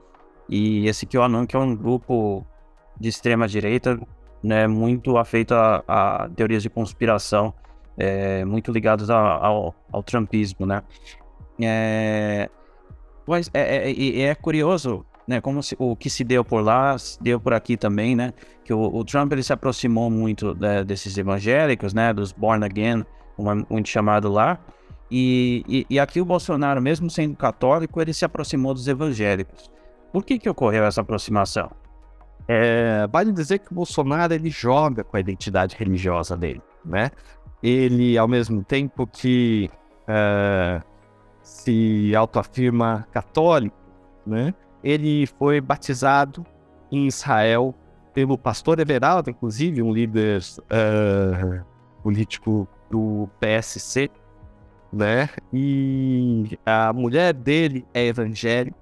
E 0.50 0.86
esse 0.86 1.06
QAnon, 1.06 1.48
que 1.48 1.56
é 1.56 1.60
um 1.60 1.74
grupo 1.74 2.46
de 3.00 3.08
extrema 3.08 3.48
direita, 3.48 3.98
né, 4.44 4.68
muito 4.68 5.18
afeito 5.18 5.54
a, 5.54 5.82
a 5.88 6.30
teorias 6.36 6.62
de 6.62 6.70
conspiração, 6.70 7.54
é, 7.98 8.44
muito 8.44 8.70
ligados 8.70 9.10
a, 9.10 9.18
ao, 9.18 9.74
ao 9.90 10.04
trumpismo, 10.04 10.66
né? 10.66 10.84
É, 11.62 12.50
mas 13.26 13.50
é, 13.54 13.90
é, 13.90 14.22
é 14.24 14.36
curioso 14.36 15.06
né? 15.28 15.42
Como 15.42 15.62
se, 15.62 15.76
o 15.78 15.96
que 15.96 16.10
se 16.10 16.24
deu 16.24 16.44
por 16.44 16.62
lá, 16.62 16.96
deu 17.20 17.40
por 17.40 17.54
aqui 17.54 17.76
também, 17.76 18.16
né? 18.16 18.34
Que 18.63 18.74
o, 18.74 18.80
o 18.80 19.04
Trump 19.04 19.32
ele 19.34 19.44
se 19.44 19.52
aproximou 19.52 20.10
muito 20.10 20.56
né, 20.56 20.84
desses 20.84 21.18
evangélicos, 21.18 21.94
né? 21.94 22.13
Dos 22.13 22.32
born 22.32 22.63
again, 22.63 23.06
como 23.36 23.52
é 23.52 23.66
muito 23.70 23.90
chamado 23.90 24.32
lá. 24.32 24.58
E, 25.12 25.63
e, 25.68 25.86
e, 25.90 26.00
aqui 26.00 26.20
o 26.20 26.26
Bolsonaro, 26.26 26.82
mesmo 26.82 27.10
sendo 27.10 27.36
católico, 27.36 28.02
ele 28.02 28.13
se 28.13 28.26
aproximou 28.26 28.74
dos 28.74 28.88
evangélicos. 28.88 29.70
Por 30.12 30.24
que 30.24 30.38
que 30.38 30.50
ocorreu 30.50 30.86
essa 30.86 31.02
aproximação? 31.02 31.70
É, 32.48 33.08
vale 33.12 33.32
dizer 33.32 33.60
que 33.60 33.72
o 33.72 33.76
Bolsonaro 33.76 34.34
ele 34.34 34.50
joga 34.50 35.04
com 35.04 35.18
a 35.18 35.20
identidade 35.20 35.76
religiosa 35.78 36.36
dele, 36.36 36.62
né? 36.84 37.12
Ele, 37.62 38.18
ao 38.18 38.28
mesmo 38.28 38.63
tempo 38.63 39.08
que 39.08 39.70
é, 40.08 40.82
se 41.42 42.13
autoafirma 42.16 43.06
católico, 43.12 43.76
né? 44.26 44.54
Ele 44.88 45.28
foi 45.28 45.60
batizado 45.60 46.45
em 46.89 47.08
Israel 47.08 47.76
pelo 48.13 48.38
pastor 48.38 48.80
Everaldo, 48.80 49.30
inclusive, 49.30 49.82
um 49.82 49.91
líder 49.91 50.41
uh, 50.62 51.62
político 52.02 52.65
do 52.89 53.28
PSC, 53.38 54.10
né? 54.93 55.28
E 55.52 56.58
a 56.65 56.93
mulher 56.93 57.34
dele 57.34 57.86
é 57.93 58.08
evangélica, 58.08 58.78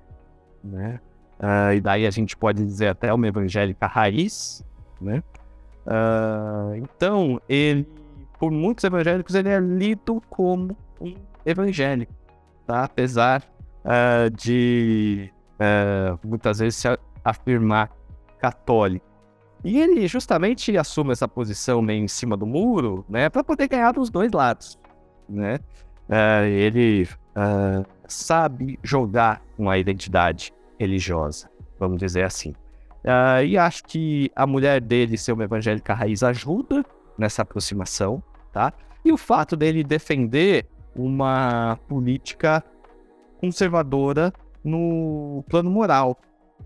né? 0.63 0.99
Uh, 1.39 1.73
e 1.73 1.81
daí 1.81 2.05
a 2.05 2.11
gente 2.11 2.37
pode 2.37 2.63
dizer 2.63 2.89
até 2.89 3.11
uma 3.11 3.27
evangélica 3.27 3.87
raiz, 3.87 4.63
né? 5.01 5.23
Uh, 5.87 6.75
então, 6.75 7.41
ele, 7.49 7.89
por 8.37 8.51
muitos 8.51 8.83
evangélicos, 8.83 9.33
ele 9.33 9.49
é 9.49 9.59
lido 9.59 10.21
como 10.29 10.77
um 11.01 11.15
evangélico, 11.43 12.13
tá? 12.67 12.83
Apesar 12.83 13.41
uh, 13.83 14.29
de 14.29 15.33
é, 15.59 16.17
muitas 16.23 16.59
vezes 16.59 16.75
se 16.75 16.87
afirmar 17.23 17.91
católico. 18.39 19.05
E 19.63 19.79
ele 19.79 20.07
justamente 20.07 20.77
assume 20.77 21.11
essa 21.11 21.27
posição 21.27 21.81
meio 21.81 22.03
em 22.03 22.07
cima 22.07 22.37
do 22.37 22.45
muro, 22.45 23.03
né, 23.09 23.29
para 23.29 23.43
poder 23.43 23.67
ganhar 23.67 23.91
dos 23.91 24.09
dois 24.09 24.31
lados, 24.31 24.77
né? 25.27 25.59
É, 26.07 26.47
ele 26.47 27.07
é, 27.35 27.83
sabe 28.07 28.79
jogar 28.83 29.41
com 29.57 29.67
a 29.69 29.77
identidade 29.77 30.53
religiosa, 30.79 31.49
vamos 31.79 31.97
dizer 31.97 32.23
assim. 32.23 32.53
É, 33.03 33.43
e 33.45 33.57
acho 33.57 33.83
que 33.85 34.31
a 34.35 34.45
mulher 34.45 34.79
dele 34.81 35.17
ser 35.17 35.31
uma 35.31 35.45
evangélica 35.45 35.95
raiz 35.95 36.21
ajuda 36.21 36.85
nessa 37.17 37.41
aproximação, 37.41 38.21
tá? 38.53 38.71
E 39.03 39.11
o 39.11 39.17
fato 39.17 39.55
dele 39.55 39.83
defender 39.83 40.67
uma 40.95 41.79
política 41.87 42.63
conservadora 43.39 44.31
no 44.65 45.45
plano 45.47 45.69
moral, 45.69 46.17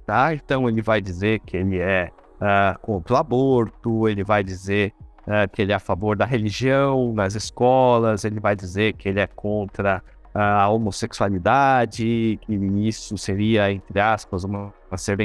tá? 0.06 0.34
Então 0.34 0.68
ele 0.68 0.82
vai 0.82 1.02
dizer 1.02 1.40
que 1.42 1.58
ele 1.58 1.78
é 1.78 2.10
uh, 2.36 2.80
contra 2.80 3.14
o 3.14 3.18
aborto, 3.18 4.08
ele 4.08 4.24
vai 4.24 4.44
dizer 4.44 4.94
uh, 5.28 5.50
que 5.52 5.62
ele 5.62 5.72
é 5.72 5.76
a 5.76 5.80
favor 5.80 6.16
da 6.16 6.26
religião 6.26 7.14
nas 7.14 7.36
escolas, 7.36 8.24
ele 8.24 8.40
vai 8.40 8.56
dizer 8.56 8.94
que 8.94 9.10
ele 9.10 9.20
é 9.20 9.28
contra 9.28 10.02
a 10.32 10.70
homossexualidade, 10.70 12.40
que 12.42 12.54
isso 12.54 13.18
seria, 13.18 13.72
entre 13.72 14.00
aspas, 14.00 14.44
uma, 14.44 14.72
uma 14.90 14.98
ser 14.98 15.18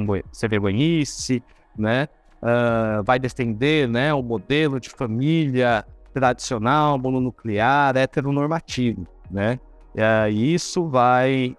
vergonhice, 0.49 1.43
né? 1.77 2.09
Uh, 2.43 3.03
vai 3.05 3.19
defender 3.19 3.89
né, 3.89 4.13
o 4.13 4.23
modelo 4.23 4.81
de 4.81 4.91
família 4.91 5.85
tradicional, 6.13 6.99
mononuclear, 6.99 7.97
heteronormativo, 7.97 9.07
né? 9.31 9.59
Uh, 9.95 10.29
isso 10.31 10.89
vai 10.89 11.57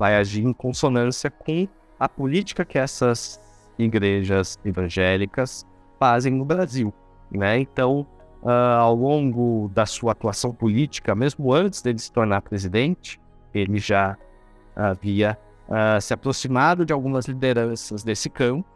vai 0.00 0.16
agir 0.16 0.42
em 0.42 0.52
consonância 0.54 1.30
com 1.30 1.68
a 1.98 2.08
política 2.08 2.64
que 2.64 2.78
essas 2.78 3.38
igrejas 3.78 4.58
evangélicas 4.64 5.66
fazem 5.98 6.32
no 6.32 6.44
Brasil, 6.46 6.90
né? 7.30 7.58
Então, 7.58 8.06
uh, 8.42 8.48
ao 8.78 8.94
longo 8.94 9.70
da 9.74 9.84
sua 9.84 10.12
atuação 10.12 10.54
política, 10.54 11.14
mesmo 11.14 11.52
antes 11.52 11.82
dele 11.82 11.98
se 11.98 12.10
tornar 12.10 12.40
presidente, 12.40 13.20
ele 13.52 13.76
já 13.76 14.16
havia 14.74 15.36
uh, 15.68 16.00
se 16.00 16.14
aproximado 16.14 16.86
de 16.86 16.94
algumas 16.94 17.26
lideranças 17.26 18.02
desse 18.02 18.30
campo 18.30 18.66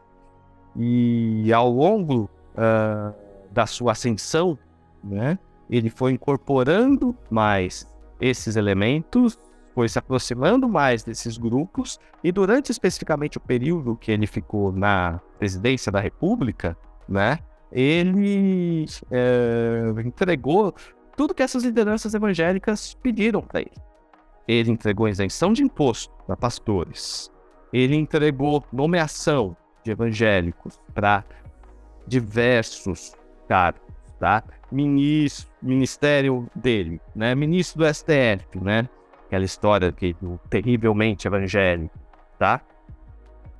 e 0.76 1.50
ao 1.54 1.70
longo 1.70 2.28
uh, 2.54 3.14
da 3.50 3.64
sua 3.64 3.92
ascensão, 3.92 4.58
né, 5.02 5.38
ele 5.70 5.88
foi 5.88 6.12
incorporando 6.12 7.16
mais 7.30 7.88
esses 8.20 8.56
elementos 8.56 9.38
foi 9.74 9.88
se 9.88 9.98
aproximando 9.98 10.68
mais 10.68 11.02
desses 11.02 11.36
grupos 11.36 11.98
e 12.22 12.30
durante 12.30 12.70
especificamente 12.70 13.38
o 13.38 13.40
período 13.40 13.96
que 13.96 14.12
ele 14.12 14.26
ficou 14.26 14.72
na 14.72 15.20
presidência 15.38 15.90
da 15.90 16.00
República, 16.00 16.76
né, 17.08 17.40
ele 17.72 18.86
é, 19.10 19.82
entregou 20.04 20.72
tudo 21.16 21.34
que 21.34 21.42
essas 21.42 21.64
lideranças 21.64 22.14
evangélicas 22.14 22.94
pediram 22.94 23.42
para 23.42 23.60
ele. 23.60 23.72
Ele 24.46 24.70
entregou 24.70 25.08
isenção 25.08 25.52
de 25.52 25.62
imposto 25.62 26.12
para 26.26 26.36
pastores. 26.36 27.30
Ele 27.72 27.96
entregou 27.96 28.64
nomeação 28.72 29.56
de 29.82 29.90
evangélicos 29.90 30.80
para 30.94 31.24
diversos 32.06 33.14
cargos, 33.48 33.82
tá? 34.20 34.44
Ministro, 34.70 35.50
ministério 35.60 36.48
dele, 36.54 37.00
né? 37.14 37.34
Ministro 37.34 37.80
do 37.80 37.92
STF, 37.92 38.60
né? 38.60 38.88
Aquela 39.34 39.44
história 39.44 39.90
que, 39.90 40.16
terrivelmente 40.48 41.26
evangélico, 41.26 41.98
tá? 42.38 42.60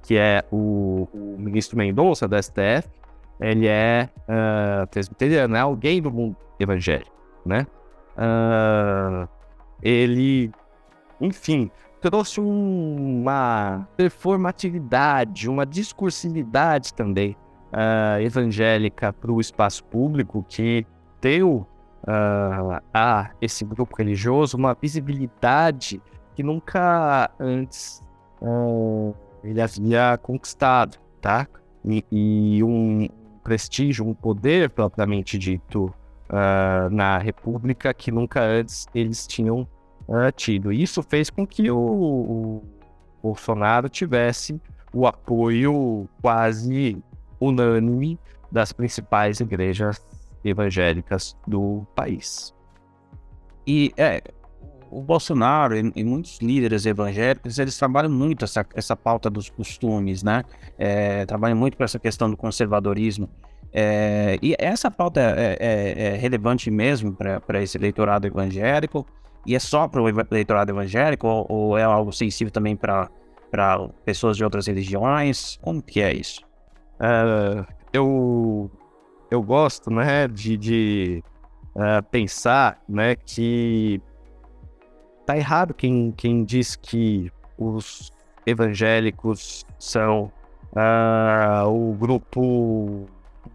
Que 0.02 0.16
é 0.16 0.44
o, 0.52 1.08
o 1.12 1.37
ministro 1.38 1.76
Mendonça 1.76 2.28
do 2.28 2.40
STF, 2.40 2.88
ele 3.40 3.66
é 3.66 4.08
uh, 4.28 4.87
presbiteriano, 4.87 5.56
é 5.56 5.60
alguém 5.60 6.00
do 6.00 6.10
mundo 6.10 6.37
evangélico, 6.60 7.10
né? 7.44 7.66
Uh, 8.16 9.28
ele, 9.82 10.52
enfim, 11.20 11.68
trouxe 12.00 12.40
um, 12.40 13.22
uma 13.22 13.88
performatividade, 13.96 15.48
uma 15.48 15.66
discursividade 15.66 16.94
também 16.94 17.37
uh, 17.72 18.20
evangélica 18.20 19.12
para 19.12 19.32
o 19.32 19.40
espaço 19.40 19.82
público 19.84 20.44
que 20.48 20.87
deu 21.20 21.66
uh, 22.05 22.81
a 22.93 23.31
esse 23.40 23.64
grupo 23.64 23.97
religioso 23.97 24.57
uma 24.57 24.75
visibilidade 24.75 26.01
que 26.35 26.43
nunca 26.43 27.31
antes 27.38 28.03
uh, 28.40 29.14
ele 29.43 29.61
havia 29.61 30.19
conquistado, 30.23 30.99
tá? 31.21 31.47
E, 31.85 32.05
e, 32.11 32.64
um 32.64 33.09
prestígio, 33.43 34.07
um 34.07 34.14
poder 34.14 34.71
propriamente 34.71 35.38
dito 35.38 35.95
uh, 36.31 36.88
na 36.90 37.19
República 37.19 37.93
que 37.93 38.11
nunca 38.11 38.43
antes 38.43 38.87
eles 38.95 39.27
tinham 39.27 39.69
tido. 40.37 40.71
Isso 40.71 41.03
fez 41.03 41.31
com 41.31 41.47
que 41.47 41.71
o, 41.71 41.79
o 41.79 42.62
Bolsonaro 43.23 43.88
tivesse 43.88 44.61
o 44.93 45.07
apoio 45.07 46.07
quase 46.21 47.03
unânime 47.40 48.19
das 48.53 48.71
principais 48.71 49.40
igrejas 49.40 50.01
evangélicas 50.44 51.37
do 51.46 51.87
país. 51.94 52.54
E 53.66 53.92
é, 53.96 54.22
o 54.90 55.00
Bolsonaro 55.00 55.76
e, 55.76 55.92
e, 55.96 56.04
muitos 56.04 56.38
líderes 56.40 56.87
evangélicos, 56.87 57.59
eles 57.59 57.76
trabalham 57.76 58.11
muito 58.11 58.44
essa, 58.44 58.64
essa 58.74 58.94
pauta 58.94 59.28
dos 59.28 59.50
costumes, 59.50 60.22
né? 60.22 60.44
É, 60.78 61.26
trabalham 61.26 61.57
muito 61.57 61.76
com 61.76 61.85
essa 61.85 61.98
questão 61.98 62.30
do 62.30 62.37
conservadorismo. 62.37 63.28
É, 63.72 64.38
e 64.40 64.54
essa 64.57 64.88
pauta 64.88 65.20
é, 65.20 65.57
é, 65.59 66.07
é 66.07 66.16
relevante 66.16 66.70
mesmo 66.70 67.12
para 67.12 67.61
esse 67.61 67.76
eleitorado 67.76 68.26
evangélico? 68.26 69.04
E 69.44 69.54
é 69.54 69.59
só 69.59 69.88
para 69.88 70.00
o 70.00 70.09
eleitorado 70.09 70.70
evangélico 70.70 71.26
ou, 71.26 71.46
ou, 71.48 71.78
é 71.78 71.83
algo 71.83 72.12
sensível 72.12 72.52
também 72.52 72.76
para 72.76 73.11
pessoas 74.04 74.37
de 74.37 74.44
outras 74.44 74.68
religiões? 74.68 75.59
Como 75.61 75.83
que 75.83 76.00
é 76.00 76.14
isso? 76.14 76.40
Uh, 76.94 77.66
eu, 77.92 78.70
eu 79.35 79.42
gosto 79.42 79.90
né, 79.90 80.29
de, 80.29 80.57
de 80.57 81.25
uh, 81.75 82.03
pensar 82.11 82.81
né, 82.88 83.16
que 83.16 84.01
tá 85.27 85.37
errado 85.37 85.75
quem, 85.75 86.12
quem 86.12 86.44
diz 86.44 86.77
que 86.77 87.31
os 87.59 88.12
evangélicos 88.47 89.64
são 89.79 90.33
uh, 90.73 91.68
o 91.68 91.94
grupo 91.94 93.07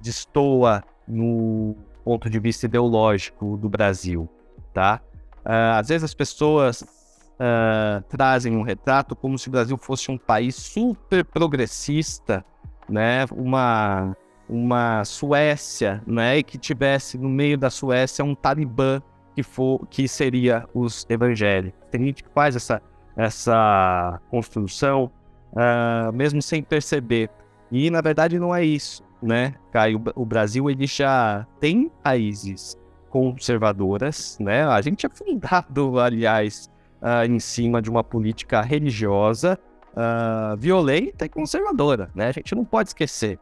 destoa 0.02 0.84
no 1.08 1.76
ponto 2.04 2.30
de 2.30 2.40
vista 2.40 2.66
ideológico 2.66 3.58
do 3.58 3.70
Brasil, 3.70 4.30
tá? 4.74 5.02
Uh, 5.46 5.78
às 5.78 5.88
vezes 5.90 6.04
as 6.04 6.14
pessoas 6.14 6.82
uh, 6.82 8.02
trazem 8.10 8.56
um 8.56 8.62
retrato 8.62 9.16
como 9.16 9.38
se 9.38 9.48
o 9.48 9.52
Brasil 9.52 9.78
fosse 9.78 10.12
um 10.12 10.18
país 10.18 10.56
super 10.56 11.26
progressista, 11.26 12.44
né? 12.88 13.26
Uma 13.32 14.16
uma 14.50 15.06
Suécia, 15.06 16.02
né? 16.06 16.38
E 16.40 16.44
que 16.44 16.58
tivesse 16.58 17.18
no 17.18 17.30
meio 17.30 17.58
da 17.58 17.70
Suécia 17.70 18.26
um 18.26 18.36
Talibã 18.36 19.02
que 19.36 19.44
for 19.44 19.86
que 19.88 20.08
seria 20.08 20.68
os 20.74 21.06
evangélicos. 21.10 21.80
Tem 21.92 22.06
gente 22.06 22.24
que 22.24 22.30
faz 22.30 22.56
essa 22.56 22.82
essa 23.16 24.20
construção 24.30 25.12
uh, 25.52 26.12
mesmo 26.14 26.42
sem 26.42 26.64
perceber. 26.64 27.30
E 27.72 27.90
na 27.90 28.02
verdade 28.02 28.40
não 28.40 28.56
é 28.56 28.64
isso 28.64 29.04
né, 29.22 29.56
Caio? 29.72 30.02
O 30.16 30.26
Brasil 30.26 30.70
ele 30.70 30.88
já 30.88 31.46
tem 31.60 31.92
raízes 32.04 32.78
conservadoras, 33.10 34.38
né? 34.40 34.64
A 34.66 34.82
gente 34.82 35.06
é 35.06 35.10
fundado, 35.10 36.00
aliás, 36.00 36.70
uh, 37.02 37.26
em 37.26 37.40
cima 37.40 37.82
de 37.82 37.90
uma 37.90 38.04
política 38.04 38.62
religiosa 38.62 39.58
uh, 39.94 40.56
violenta 40.58 41.26
e 41.26 41.30
conservadora, 41.30 42.10
né? 42.14 42.28
A 42.28 42.32
gente 42.32 42.54
não 42.56 42.64
pode 42.64 42.90
esquecer 42.90 43.40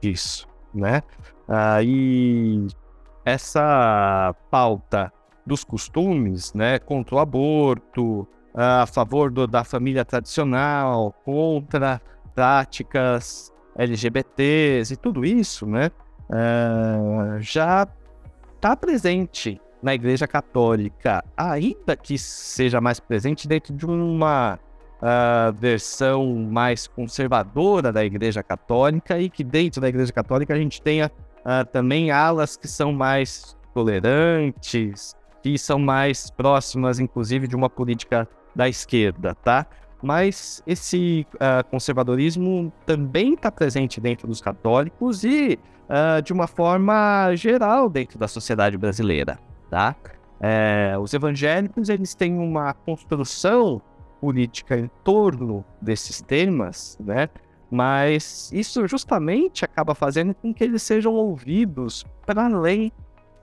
disso, 0.00 0.48
né? 0.74 1.02
Uh, 1.48 1.82
e 1.82 2.66
essa 3.24 4.34
pauta 4.50 5.12
dos 5.44 5.64
costumes, 5.64 6.52
né, 6.54 6.78
contra 6.78 7.16
o 7.16 7.18
aborto, 7.18 8.26
a 8.54 8.86
favor 8.86 9.30
do, 9.30 9.46
da 9.46 9.64
família 9.64 10.04
tradicional, 10.04 11.12
contra 11.24 12.00
práticas 12.34 13.52
LGBTs 13.76 14.94
e 14.94 14.96
tudo 14.96 15.24
isso, 15.24 15.66
né, 15.66 15.90
uh, 16.28 17.40
já 17.40 17.86
está 18.54 18.76
presente 18.76 19.60
na 19.82 19.94
Igreja 19.94 20.26
Católica, 20.26 21.24
ainda 21.36 21.96
que 21.96 22.18
seja 22.18 22.80
mais 22.80 23.00
presente 23.00 23.48
dentro 23.48 23.74
de 23.74 23.86
uma 23.86 24.58
uh, 25.02 25.52
versão 25.52 26.34
mais 26.34 26.86
conservadora 26.86 27.92
da 27.92 28.04
Igreja 28.04 28.42
Católica 28.42 29.18
e 29.18 29.28
que 29.28 29.44
dentro 29.44 29.80
da 29.80 29.88
Igreja 29.88 30.12
Católica 30.12 30.54
a 30.54 30.58
gente 30.58 30.80
tenha 30.80 31.10
uh, 31.40 31.64
também 31.72 32.10
alas 32.10 32.56
que 32.56 32.68
são 32.68 32.92
mais 32.92 33.56
tolerantes, 33.74 35.14
que 35.42 35.56
são 35.58 35.78
mais 35.78 36.30
próximas, 36.30 36.98
inclusive, 36.98 37.46
de 37.46 37.56
uma 37.56 37.70
política 37.70 38.28
da 38.54 38.68
esquerda, 38.68 39.34
tá? 39.34 39.66
mas 40.02 40.62
esse 40.66 41.26
uh, 41.34 41.68
conservadorismo 41.70 42.72
também 42.86 43.34
está 43.34 43.50
presente 43.50 44.00
dentro 44.00 44.26
dos 44.26 44.40
católicos 44.40 45.24
e 45.24 45.58
uh, 45.88 46.22
de 46.22 46.32
uma 46.32 46.46
forma 46.46 47.34
geral 47.34 47.88
dentro 47.88 48.18
da 48.18 48.26
sociedade 48.26 48.76
brasileira, 48.76 49.38
tá? 49.68 49.94
É, 50.42 50.96
os 50.98 51.12
evangélicos 51.12 51.90
eles 51.90 52.14
têm 52.14 52.38
uma 52.38 52.72
construção 52.72 53.82
política 54.20 54.78
em 54.78 54.90
torno 55.02 55.64
desses 55.80 56.20
temas, 56.20 56.98
né? 57.00 57.28
Mas 57.70 58.50
isso 58.52 58.86
justamente 58.86 59.64
acaba 59.64 59.94
fazendo 59.94 60.34
com 60.34 60.52
que 60.52 60.64
eles 60.64 60.82
sejam 60.82 61.14
ouvidos 61.14 62.04
para 62.26 62.46
além 62.46 62.92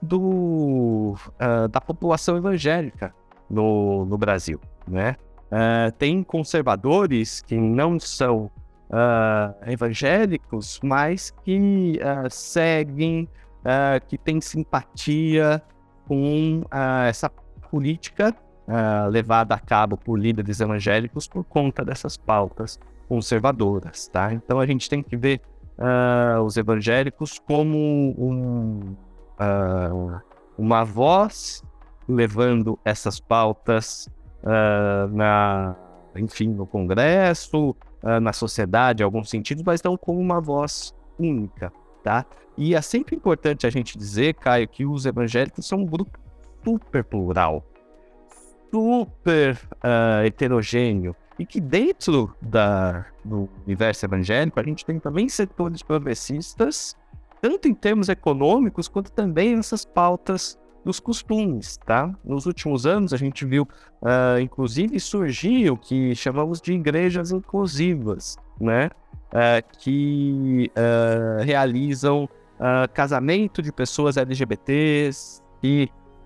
do, 0.02 1.14
uh, 1.14 1.68
da 1.68 1.80
população 1.80 2.36
evangélica 2.36 3.14
no, 3.48 4.04
no 4.04 4.18
Brasil, 4.18 4.60
né? 4.86 5.16
Uh, 5.46 5.90
tem 5.92 6.22
conservadores 6.22 7.40
que 7.40 7.56
não 7.56 7.98
são 7.98 8.50
uh, 8.90 9.70
evangélicos, 9.70 10.78
mas 10.82 11.30
que 11.42 11.98
seguem, 12.30 13.26
que 14.06 14.16
têm 14.16 14.40
simpatia 14.40 15.62
com 16.06 16.62
essa 17.06 17.30
política 17.70 18.34
levada 19.10 19.54
a 19.54 19.58
cabo 19.58 19.96
por 19.96 20.18
líderes 20.18 20.60
evangélicos 20.60 21.26
por 21.26 21.42
conta 21.44 21.84
dessas 21.84 22.16
pautas 22.16 22.78
conservadoras, 23.08 24.08
tá? 24.08 24.32
Então 24.32 24.60
a 24.60 24.66
gente 24.66 24.90
tem 24.90 25.02
que 25.02 25.16
ver 25.16 25.40
os 26.44 26.56
evangélicos 26.58 27.38
como 27.38 27.78
um, 28.18 28.94
uma 30.58 30.84
voz 30.84 31.64
levando 32.08 32.78
essas 32.84 33.20
pautas 33.20 34.08
uh, 34.42 35.14
na, 35.14 35.76
enfim, 36.16 36.48
no 36.48 36.66
Congresso, 36.66 37.76
uh, 38.02 38.20
na 38.20 38.32
sociedade, 38.32 39.02
em 39.02 39.04
alguns 39.04 39.28
sentidos, 39.28 39.62
mas 39.62 39.82
não 39.82 39.96
como 39.96 40.18
uma 40.18 40.40
voz 40.40 40.94
única, 41.18 41.72
tá? 42.02 42.24
E 42.56 42.74
é 42.74 42.80
sempre 42.80 43.14
importante 43.14 43.66
a 43.66 43.70
gente 43.70 43.98
dizer, 43.98 44.34
Caio, 44.34 44.66
que 44.66 44.84
os 44.86 45.04
evangélicos 45.04 45.66
são 45.66 45.80
um 45.80 45.86
grupo 45.86 46.18
super 46.64 47.04
plural, 47.04 47.64
super 48.70 49.58
uh, 49.76 50.24
heterogêneo, 50.24 51.14
e 51.38 51.46
que 51.46 51.60
dentro 51.60 52.34
da, 52.42 53.06
do 53.24 53.48
universo 53.64 54.04
evangélico 54.04 54.58
a 54.58 54.62
gente 54.62 54.84
tem 54.84 54.98
também 54.98 55.28
setores 55.28 55.82
progressistas, 55.82 56.96
tanto 57.40 57.68
em 57.68 57.74
termos 57.74 58.08
econômicos 58.08 58.88
quanto 58.88 59.12
também 59.12 59.54
nessas 59.54 59.84
pautas 59.84 60.58
dos 60.84 60.98
costumes, 60.98 61.76
tá? 61.76 62.12
Nos 62.24 62.46
últimos 62.46 62.86
anos 62.86 63.12
a 63.12 63.16
gente 63.16 63.44
viu, 63.44 63.68
uh, 64.02 64.40
inclusive, 64.40 64.98
surgir 64.98 65.70
o 65.70 65.76
que 65.76 66.14
chamamos 66.14 66.60
de 66.60 66.72
igrejas 66.72 67.30
inclusivas, 67.30 68.36
né? 68.60 68.90
Uh, 69.28 69.78
que 69.78 70.72
realizam 71.44 72.28
casamento 72.92 73.62
de 73.62 73.70
pessoas 73.70 74.16
LGBTs 74.16 75.40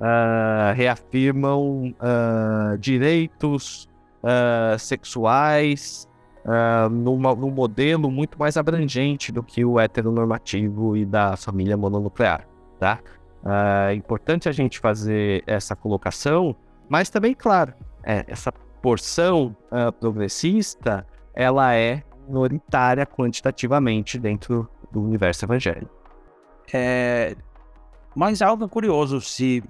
e 0.03 0.75
reafirmam 0.75 1.95
direitos 2.79 3.89
sexuais 4.79 6.09
numa, 6.91 7.35
num 7.35 7.51
modelo 7.51 8.11
muito 8.11 8.39
mais 8.39 8.57
abrangente 8.57 9.31
do 9.31 9.43
que 9.43 9.65
o 9.65 9.79
heteronormativo 9.79 10.97
e 10.97 11.05
da 11.05 11.37
família 11.37 11.77
mononuclear, 11.77 12.47
tá? 12.79 12.99
Uh, 13.43 13.89
é 13.89 13.95
importante 13.95 14.49
a 14.49 14.53
gente 14.53 14.79
fazer 14.79 15.43
essa 15.47 15.75
colocação, 15.75 16.55
mas 16.89 17.11
também, 17.11 17.35
claro, 17.35 17.75
é, 18.05 18.25
essa 18.29 18.53
porção 18.81 19.57
uh, 19.71 19.93
progressista, 19.93 21.05
ela 21.35 21.75
é 21.75 22.05
minoritária 22.29 23.05
quantitativamente 23.05 24.19
dentro 24.19 24.69
do 24.93 25.03
universo 25.03 25.45
evangélico. 25.45 25.91
É, 26.73 27.35
mas 28.15 28.41
algo 28.41 28.69
curioso 28.69 29.21
se 29.21 29.63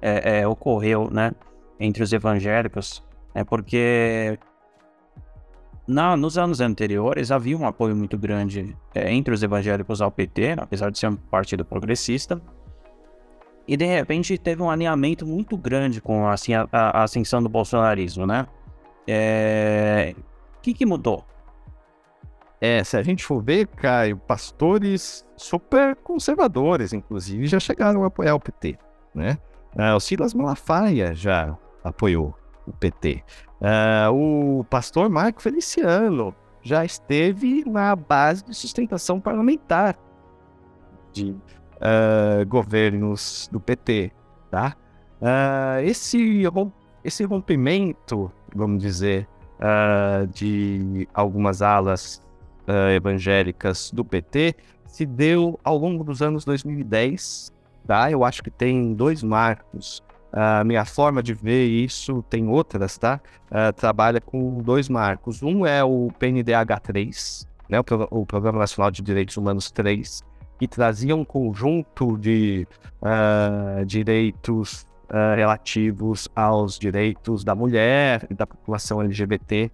é, 0.00 0.40
é, 0.40 0.46
ocorreu, 0.46 1.08
né, 1.10 1.32
entre 1.78 2.02
os 2.02 2.12
evangélicos, 2.12 3.02
é 3.34 3.44
porque 3.44 4.38
na, 5.86 6.16
nos 6.16 6.36
anos 6.36 6.60
anteriores 6.60 7.30
havia 7.30 7.56
um 7.56 7.66
apoio 7.66 7.96
muito 7.96 8.18
grande 8.18 8.76
é, 8.94 9.12
entre 9.12 9.32
os 9.32 9.42
evangélicos 9.42 10.02
ao 10.02 10.10
PT, 10.10 10.56
apesar 10.58 10.90
de 10.90 10.98
ser 10.98 11.08
um 11.08 11.16
partido 11.16 11.64
progressista, 11.64 12.40
e 13.66 13.76
de 13.76 13.84
repente 13.84 14.36
teve 14.38 14.62
um 14.62 14.70
alinhamento 14.70 15.26
muito 15.26 15.56
grande 15.56 16.00
com 16.00 16.26
assim, 16.26 16.54
a, 16.54 16.66
a 16.72 17.02
ascensão 17.02 17.42
do 17.42 17.48
bolsonarismo, 17.48 18.26
né? 18.26 18.46
É... 19.06 20.14
O 20.56 20.60
que, 20.60 20.72
que 20.72 20.86
mudou? 20.86 21.24
É, 22.60 22.82
se 22.82 22.96
a 22.96 23.02
gente 23.02 23.24
for 23.24 23.42
ver, 23.42 23.66
Caio, 23.68 24.16
pastores 24.16 25.24
super 25.36 25.94
conservadores, 25.96 26.92
inclusive, 26.92 27.46
já 27.46 27.60
chegaram 27.60 28.02
a 28.02 28.08
apoiar 28.08 28.34
o 28.34 28.40
PT, 28.40 28.78
né? 29.14 29.38
Uh, 29.76 29.94
o 29.96 30.00
Silas 30.00 30.34
Malafaia 30.34 31.14
já 31.14 31.56
apoiou 31.84 32.34
o 32.66 32.72
PT. 32.72 33.22
Uh, 33.60 34.60
o 34.60 34.64
pastor 34.64 35.08
Marco 35.08 35.42
Feliciano 35.42 36.34
já 36.62 36.84
esteve 36.84 37.64
na 37.66 37.94
base 37.94 38.44
de 38.44 38.54
sustentação 38.54 39.20
parlamentar 39.20 39.96
de 41.12 41.30
uh, 41.30 42.46
governos 42.46 43.48
do 43.52 43.60
PT, 43.60 44.12
tá? 44.50 44.76
esse, 45.82 46.44
esse 47.02 47.24
rompimento, 47.24 48.30
vamos 48.54 48.80
dizer, 48.80 49.26
de 50.30 51.08
algumas 51.12 51.60
alas 51.60 52.22
evangélicas 52.94 53.90
do 53.90 54.04
PT 54.04 54.54
se 54.86 55.04
deu 55.04 55.58
ao 55.64 55.76
longo 55.76 56.04
dos 56.04 56.22
anos 56.22 56.44
2010 56.44 57.52
tá? 57.88 58.10
Eu 58.10 58.22
acho 58.22 58.42
que 58.42 58.50
tem 58.50 58.92
dois 58.92 59.22
marcos. 59.22 60.02
A 60.30 60.62
minha 60.62 60.84
forma 60.84 61.22
de 61.22 61.32
ver 61.32 61.66
isso 61.66 62.22
tem 62.28 62.46
outras, 62.46 62.98
tá? 62.98 63.18
Uh, 63.50 63.72
trabalha 63.72 64.20
com 64.20 64.58
dois 64.58 64.90
marcos. 64.90 65.42
Um 65.42 65.64
é 65.64 65.82
o 65.82 66.08
PNDH3, 66.20 67.46
né? 67.66 67.80
O, 67.80 67.84
Pro 67.84 68.06
o, 68.10 68.26
Programa 68.26 68.58
Nacional 68.58 68.90
de 68.90 69.00
Direitos 69.00 69.38
Humanos 69.38 69.70
3, 69.70 70.22
que 70.58 70.68
trazia 70.68 71.16
um 71.16 71.24
conjunto 71.24 72.18
de 72.18 72.68
uh, 73.00 73.86
direitos 73.86 74.86
uh, 75.08 75.34
relativos 75.34 76.28
aos 76.36 76.78
direitos 76.78 77.42
da 77.42 77.54
mulher 77.54 78.26
e 78.28 78.34
da 78.34 78.46
população 78.46 79.00
LGBT, 79.00 79.70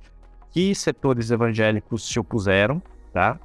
que 0.52 0.72
setores 0.72 1.32
evangélicos 1.32 2.08
se 2.08 2.20
opuseram, 2.20 2.80
tá? 3.12 3.40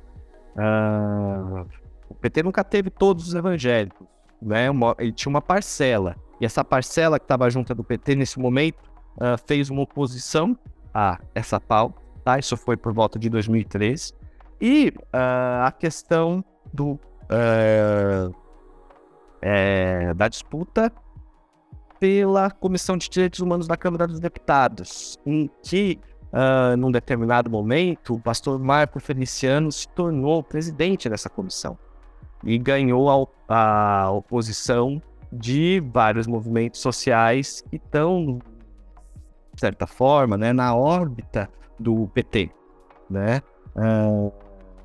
o 2.09 2.13
PT 2.15 2.43
nunca 2.43 2.63
teve 2.65 2.89
todos 2.89 3.29
os 3.29 3.33
evangélicos, 3.33 4.05
né? 4.41 4.69
Uma, 4.69 4.95
ele 4.99 5.11
tinha 5.11 5.29
uma 5.29 5.41
parcela. 5.41 6.15
E 6.39 6.45
essa 6.45 6.63
parcela 6.63 7.19
que 7.19 7.25
estava 7.25 7.49
junto 7.49 7.73
do 7.75 7.83
PT 7.83 8.15
nesse 8.15 8.39
momento 8.39 8.89
uh, 9.17 9.37
fez 9.45 9.69
uma 9.69 9.81
oposição 9.81 10.57
a 10.93 11.19
essa 11.35 11.59
pauta. 11.59 12.01
Tá? 12.23 12.39
Isso 12.39 12.55
foi 12.55 12.77
por 12.77 12.93
volta 12.93 13.19
de 13.19 13.29
2013. 13.29 14.13
E 14.61 14.93
uh, 14.97 15.65
a 15.65 15.71
questão 15.71 16.43
do, 16.73 16.91
uh, 16.91 18.33
é, 19.41 20.13
da 20.13 20.27
disputa 20.27 20.91
pela 21.99 22.49
Comissão 22.49 22.97
de 22.97 23.09
Direitos 23.09 23.39
Humanos 23.41 23.67
da 23.67 23.75
Câmara 23.75 24.07
dos 24.07 24.19
Deputados, 24.19 25.17
em 25.25 25.49
que, 25.61 25.99
uh, 26.31 26.77
num 26.77 26.91
determinado 26.91 27.49
momento, 27.49 28.13
o 28.13 28.19
pastor 28.19 28.57
Marco 28.57 28.99
Feliciano 29.01 29.69
se 29.69 29.87
tornou 29.89 30.41
presidente 30.41 31.09
dessa 31.09 31.29
comissão 31.29 31.77
e 32.43 32.57
ganhou 32.57 33.09
a, 33.47 34.03
a 34.03 34.11
oposição 34.11 35.01
de 35.31 35.81
vários 35.93 36.27
movimentos 36.27 36.79
sociais 36.79 37.63
que 37.69 37.75
estão, 37.75 38.39
de 39.53 39.59
certa 39.59 39.85
forma, 39.85 40.37
né, 40.37 40.51
na 40.53 40.75
órbita 40.75 41.49
do 41.79 42.07
PT. 42.07 42.49
Né? 43.09 43.41
Uh, 43.75 44.31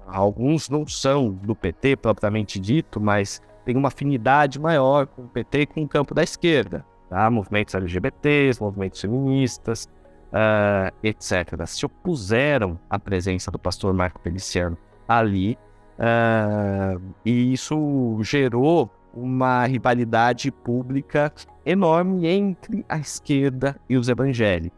alguns 0.07 0.69
não 0.69 0.87
são 0.87 1.31
do 1.31 1.55
PT 1.55 1.97
propriamente 1.97 2.59
dito, 2.59 3.01
mas 3.01 3.41
tem 3.65 3.77
uma 3.77 3.89
afinidade 3.89 4.61
maior 4.61 5.07
com 5.07 5.23
o 5.23 5.29
PT 5.29 5.61
e 5.61 5.67
com 5.67 5.83
o 5.83 5.89
campo 5.89 6.15
da 6.15 6.23
esquerda. 6.23 6.85
Tá? 7.09 7.31
Movimentos 7.31 7.75
LGBTs, 7.75 8.61
movimentos 8.61 9.01
feministas, 9.01 9.89
uh, 10.35 10.95
etc. 11.03 11.67
Se 11.67 11.87
opuseram 11.87 12.79
à 12.91 12.99
presença 12.99 13.51
do 13.51 13.59
pastor 13.59 13.95
Marco 13.95 14.21
Feliciano 14.21 14.77
ali 15.09 15.59
Uh, 15.99 17.01
e 17.25 17.53
isso 17.53 18.19
gerou 18.23 18.91
uma 19.13 19.65
rivalidade 19.65 20.51
pública 20.51 21.33
enorme 21.65 22.27
entre 22.27 22.85
a 22.89 22.99
esquerda 22.99 23.77
e 23.89 23.97
os 23.97 24.09
evangélicos, 24.09 24.77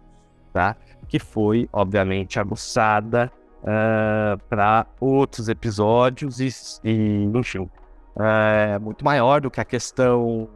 tá? 0.53 0.77
Que 1.09 1.19
foi, 1.19 1.69
obviamente, 1.73 2.39
aguçada 2.39 3.33
uh, 3.63 4.39
para 4.49 4.87
outros 5.01 5.49
episódios 5.49 6.39
e, 6.39 6.49
e 6.85 7.25
enfim, 7.35 7.61
uh, 7.61 8.81
muito 8.81 9.03
maior 9.03 9.41
do 9.41 9.51
que 9.51 9.61
a 9.61 9.65
questão 9.65 10.49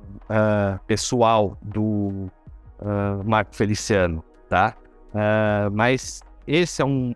pessoal 0.86 1.58
do 1.60 2.30
Marco 3.24 3.56
Feliciano, 3.56 4.22
tá? 4.48 4.76
mas 5.72 6.22
esse 6.46 6.80
é 6.80 6.84
um, 6.84 7.12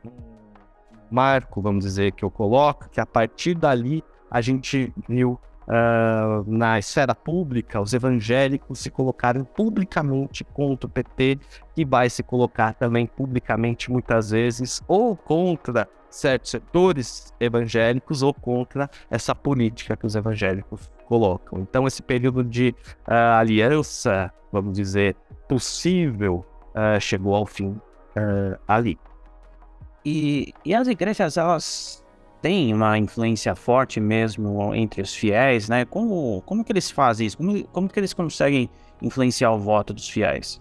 marco, 1.11 1.61
vamos 1.61 1.85
dizer, 1.85 2.12
que 2.12 2.25
eu 2.25 2.31
coloco, 2.31 2.88
que 2.88 3.01
a 3.01 3.07
partir 3.07 3.55
dali 3.55 4.03
a 4.31 4.40
gente 4.40 4.93
viu 5.09 5.38
uh, 5.69 6.45
na 6.47 6.79
esfera 6.79 7.14
pública 7.14 7.81
os 7.81 7.93
evangélicos 7.93 8.81
se 8.81 8.90
colocarem 8.90 9.45
publicamente 9.45 10.45
contra 10.45 10.87
o 10.87 10.90
PT, 10.90 11.38
que 11.75 11.85
vai 11.85 12.11
se 12.11 12.23
colocar 12.23 12.75
também 12.75 13.07
publicamente 13.07 13.90
muitas 13.90 14.31
vezes 14.31 14.83
ou 14.88 15.17
contra 15.17 15.88
certos 16.11 16.51
setores 16.51 17.35
evangélicos 17.40 18.23
ou 18.23 18.33
contra 18.33 18.88
essa 19.11 19.35
política 19.35 19.97
que 19.97 20.07
os 20.07 20.14
evangélicos 20.14 20.90
colocam. 21.07 21.59
Então, 21.61 21.87
esse 21.87 22.03
período 22.03 22.45
de 22.45 22.75
uh, 23.09 23.38
aliança, 23.38 24.33
vamos 24.53 24.75
dizer, 24.75 25.17
possível, 25.49 26.47
uh, 26.71 27.01
chegou 27.01 27.35
ao 27.35 27.47
fim 27.47 27.77
ali. 28.69 28.97
E, 30.05 30.53
e 30.64 30.75
as 30.75 30.87
igrejas, 30.87 31.37
elas 31.37 32.05
têm 32.43 32.75
uma 32.75 32.99
influência 32.99 33.55
forte 33.55 33.99
mesmo 33.99 34.75
entre 34.75 35.01
os 35.01 35.14
fiéis, 35.14 35.69
né? 35.69 35.85
Como, 35.87 36.43
como 36.45 36.62
que 36.62 36.73
eles 36.73 36.90
fazem 36.90 37.27
isso? 37.27 37.38
Como, 37.38 37.64
como 37.69 37.88
que 37.88 37.99
eles 37.99 38.12
conseguem 38.12 38.69
influenciar 39.01 39.53
o 39.53 39.59
voto 39.59 39.95
dos 39.95 40.09
fiéis? 40.09 40.61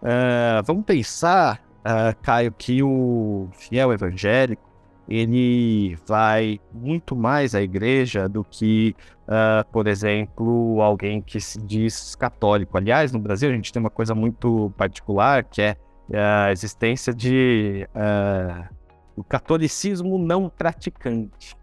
Uh, 0.00 0.62
vamos 0.64 0.84
pensar, 0.84 1.60
uh, 1.78 2.16
Caio, 2.22 2.52
que 2.52 2.82
o 2.82 3.48
fiel 3.52 3.92
evangélico 3.92 4.72
ele 5.08 5.96
vai 6.06 6.60
muito 6.72 7.16
mais 7.16 7.54
à 7.54 7.60
igreja 7.60 8.28
do 8.28 8.44
que, 8.44 8.94
uh, 9.26 9.68
por 9.72 9.86
exemplo, 9.86 10.80
alguém 10.80 11.20
que 11.20 11.40
se 11.40 11.60
diz 11.60 12.14
católico. 12.14 12.78
Aliás, 12.78 13.12
no 13.12 13.18
Brasil 13.18 13.50
a 13.50 13.52
gente 13.52 13.72
tem 13.72 13.80
uma 13.80 13.90
coisa 13.90 14.14
muito 14.14 14.72
particular 14.76 15.44
que 15.44 15.60
é 15.60 15.76
a 16.18 16.52
existência 16.52 17.12
de 17.12 17.88
uh, 17.94 18.68
o 19.16 19.24
catolicismo 19.24 20.18
não 20.18 20.48
praticante. 20.48 21.56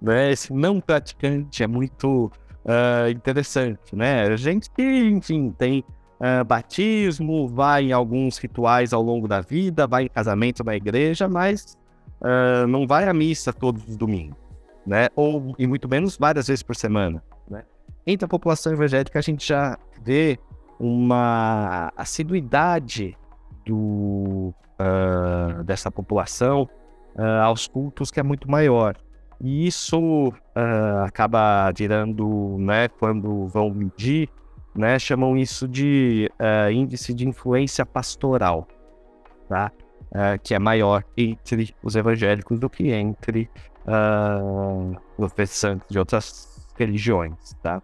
Né? 0.00 0.32
Esse 0.32 0.52
não 0.52 0.80
praticante 0.80 1.62
é 1.62 1.66
muito 1.66 2.30
uh, 2.64 3.10
interessante, 3.10 3.94
né? 3.94 4.24
A 4.24 4.36
gente 4.36 4.70
que, 4.70 4.82
enfim, 4.82 5.54
tem 5.56 5.84
uh, 6.20 6.44
batismo, 6.44 7.48
vai 7.48 7.84
em 7.84 7.92
alguns 7.92 8.38
rituais 8.38 8.92
ao 8.92 9.02
longo 9.02 9.28
da 9.28 9.40
vida, 9.40 9.86
vai 9.86 10.04
em 10.04 10.08
casamento 10.08 10.64
na 10.64 10.74
igreja, 10.74 11.28
mas 11.28 11.76
uh, 12.20 12.66
não 12.66 12.86
vai 12.86 13.08
à 13.08 13.14
missa 13.14 13.52
todos 13.52 13.86
os 13.86 13.96
domingos, 13.96 14.36
né? 14.86 15.08
Ou, 15.14 15.54
e 15.58 15.66
muito 15.66 15.88
menos, 15.88 16.16
várias 16.16 16.48
vezes 16.48 16.62
por 16.62 16.76
semana, 16.76 17.22
né? 17.48 17.64
Entre 18.06 18.24
a 18.24 18.28
população 18.28 18.72
evangélica, 18.72 19.18
a 19.18 19.22
gente 19.22 19.46
já 19.46 19.78
vê 20.02 20.38
uma 20.80 21.92
assiduidade 21.96 23.16
do, 23.64 24.54
uh, 24.78 25.62
dessa 25.64 25.90
população 25.90 26.68
uh, 27.16 27.42
aos 27.44 27.66
cultos 27.66 28.10
que 28.10 28.20
é 28.20 28.22
muito 28.22 28.50
maior. 28.50 28.96
E 29.40 29.66
isso 29.66 30.28
uh, 30.28 31.04
acaba 31.04 31.70
virando, 31.72 32.56
né, 32.58 32.88
quando 32.88 33.46
vão 33.48 33.70
medir, 33.70 34.28
né, 34.74 34.98
chamam 34.98 35.36
isso 35.36 35.68
de 35.68 36.30
índice 36.72 37.12
de 37.12 37.28
influência 37.28 37.84
pastoral, 37.84 38.66
tá? 39.48 39.70
que 40.42 40.54
é 40.54 40.58
maior 40.58 41.02
entre 41.16 41.74
os 41.82 41.96
evangélicos 41.96 42.58
do 42.58 42.68
que 42.68 42.90
entre 42.90 43.48
uh, 43.86 44.96
professantes 45.16 45.88
de 45.88 45.98
outras 45.98 46.66
religiões, 46.78 47.54
tá? 47.62 47.82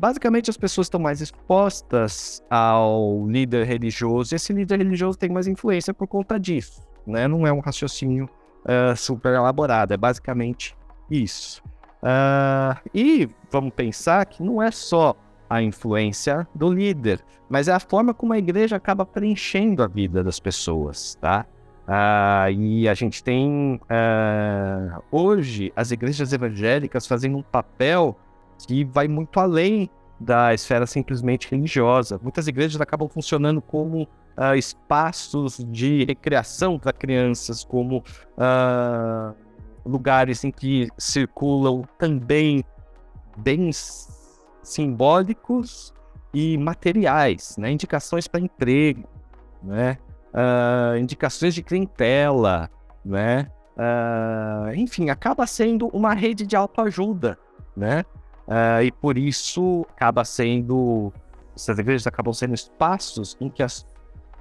Basicamente, 0.00 0.48
as 0.48 0.56
pessoas 0.56 0.86
estão 0.86 0.98
mais 0.98 1.20
expostas 1.20 2.42
ao 2.48 3.26
líder 3.28 3.66
religioso, 3.66 4.34
e 4.34 4.36
esse 4.36 4.50
líder 4.50 4.78
religioso 4.78 5.18
tem 5.18 5.28
mais 5.28 5.46
influência 5.46 5.92
por 5.92 6.08
conta 6.08 6.40
disso. 6.40 6.80
Né? 7.06 7.28
Não 7.28 7.46
é 7.46 7.52
um 7.52 7.60
raciocínio 7.60 8.24
uh, 8.64 8.96
super 8.96 9.34
elaborado, 9.34 9.92
é 9.92 9.98
basicamente 9.98 10.74
isso. 11.10 11.62
Uh, 12.02 12.80
e 12.94 13.28
vamos 13.50 13.74
pensar 13.74 14.24
que 14.24 14.42
não 14.42 14.62
é 14.62 14.70
só 14.70 15.14
a 15.50 15.60
influência 15.60 16.48
do 16.54 16.72
líder, 16.72 17.22
mas 17.46 17.68
é 17.68 17.72
a 17.72 17.80
forma 17.80 18.14
como 18.14 18.32
a 18.32 18.38
igreja 18.38 18.76
acaba 18.76 19.04
preenchendo 19.04 19.82
a 19.82 19.86
vida 19.86 20.24
das 20.24 20.40
pessoas, 20.40 21.14
tá? 21.20 21.44
Uh, 21.86 22.50
e 22.52 22.88
a 22.88 22.94
gente 22.94 23.22
tem 23.22 23.78
uh, 23.82 25.02
hoje 25.12 25.70
as 25.76 25.90
igrejas 25.90 26.32
evangélicas 26.32 27.06
fazendo 27.06 27.36
um 27.36 27.42
papel 27.42 28.16
que 28.66 28.84
vai 28.84 29.08
muito 29.08 29.38
além 29.38 29.90
da 30.18 30.52
esfera 30.52 30.86
simplesmente 30.86 31.50
religiosa. 31.50 32.20
Muitas 32.22 32.46
igrejas 32.46 32.80
acabam 32.80 33.08
funcionando 33.08 33.62
como 33.62 34.02
uh, 34.02 34.54
espaços 34.54 35.64
de 35.68 36.04
recreação 36.04 36.78
para 36.78 36.92
crianças, 36.92 37.64
como 37.64 37.98
uh, 37.98 39.34
lugares 39.84 40.44
em 40.44 40.50
que 40.50 40.88
circulam 40.98 41.82
também 41.98 42.62
bens 43.38 44.08
simbólicos 44.62 45.94
e 46.34 46.58
materiais, 46.58 47.56
né? 47.58 47.70
indicações 47.72 48.28
para 48.28 48.40
emprego, 48.40 49.08
né? 49.62 49.98
Uh, 50.32 50.96
indicações 50.98 51.54
de 51.54 51.62
clientela, 51.62 52.70
né? 53.04 53.50
Uh, 53.76 54.74
enfim, 54.74 55.10
acaba 55.10 55.46
sendo 55.46 55.88
uma 55.88 56.14
rede 56.14 56.46
de 56.46 56.54
autoajuda, 56.54 57.36
né? 57.76 58.04
Uh, 58.50 58.82
e 58.82 58.90
por 58.90 59.16
isso 59.16 59.86
acaba 59.90 60.24
sendo, 60.24 61.12
essas 61.54 61.78
igrejas 61.78 62.04
acabam 62.08 62.34
sendo 62.34 62.52
espaços 62.52 63.36
em 63.40 63.48
que 63.48 63.62
as, 63.62 63.86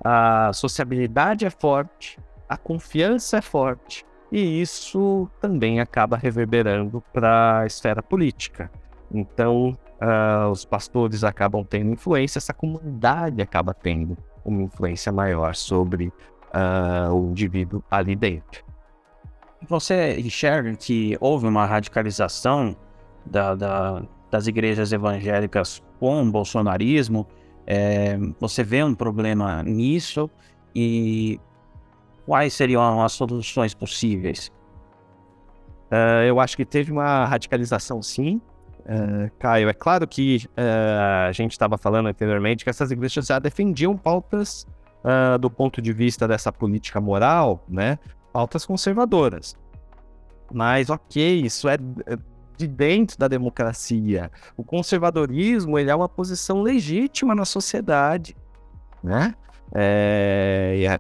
a 0.04 0.52
sociabilidade 0.52 1.46
é 1.46 1.50
forte, 1.52 2.18
a 2.48 2.58
confiança 2.58 3.38
é 3.38 3.42
forte, 3.42 4.04
e 4.32 4.60
isso 4.60 5.30
também 5.40 5.80
acaba 5.80 6.18
reverberando 6.18 7.04
para 7.14 7.60
a 7.60 7.68
esfera 7.68 8.02
política. 8.02 8.72
Então, 9.14 9.78
uh, 10.02 10.50
os 10.50 10.66
pastores 10.66 11.24
acabam 11.24 11.64
tendo 11.64 11.92
influência, 11.92 12.40
essa 12.40 12.54
comunidade 12.54 13.44
acaba 13.44 13.76
tendo 13.76 14.18
uma 14.44 14.64
influência 14.64 15.12
maior 15.12 15.54
sobre 15.54 16.08
uh, 16.08 17.14
o 17.14 17.30
indivíduo 17.30 17.84
ali 17.92 18.16
dentro. 18.16 18.64
Você 19.68 20.20
enxerga 20.20 20.74
que 20.76 21.16
houve 21.20 21.46
uma 21.46 21.66
radicalização 21.68 22.76
da, 23.26 23.56
da, 23.56 24.04
das 24.30 24.48
igrejas 24.48 24.92
evangélicas 24.92 25.82
com 26.00 26.24
o 26.24 26.32
bolsonarismo? 26.32 27.28
É, 27.66 28.18
você 28.40 28.64
vê 28.64 28.84
um 28.84 28.96
problema 28.96 29.62
nisso? 29.64 30.30
E 30.76 31.40
quais 32.26 32.54
seriam 32.54 33.02
as 33.04 33.12
soluções 33.14 33.74
possíveis? 33.74 34.52
Uh, 35.92 36.24
eu 36.28 36.40
acho 36.40 36.56
que 36.56 36.64
teve 36.64 36.92
uma 36.92 37.26
radicalização, 37.26 38.02
sim. 38.02 38.40
Uh, 38.82 39.30
Caio, 39.40 39.68
é 39.68 39.74
claro 39.74 40.08
que 40.08 40.48
uh, 40.50 41.28
a 41.28 41.32
gente 41.32 41.52
estava 41.52 41.78
falando 41.78 42.08
anteriormente 42.08 42.64
que 42.64 42.70
essas 42.70 42.92
igrejas 42.92 43.26
já 43.26 43.40
defendiam 43.40 43.98
pautas 43.98 44.66
do 45.40 45.50
ponto 45.50 45.82
de 45.82 45.94
vista 45.94 46.28
dessa 46.28 46.52
política 46.52 47.00
moral, 47.00 47.64
né? 47.70 47.98
Pautas 48.34 48.66
conservadoras. 48.66 49.56
Mas, 50.52 50.90
ok, 50.90 51.40
isso 51.40 51.70
é, 51.70 51.76
é 52.06 52.18
de 52.60 52.68
dentro 52.68 53.18
da 53.18 53.28
democracia. 53.28 54.30
O 54.58 54.64
conservadorismo 54.64 55.80
ele 55.80 55.90
é 55.90 55.96
uma 55.96 56.10
posição 56.10 56.62
legítima 56.62 57.34
na 57.34 57.46
sociedade, 57.46 58.36
né? 59.02 59.34
É, 59.74 61.00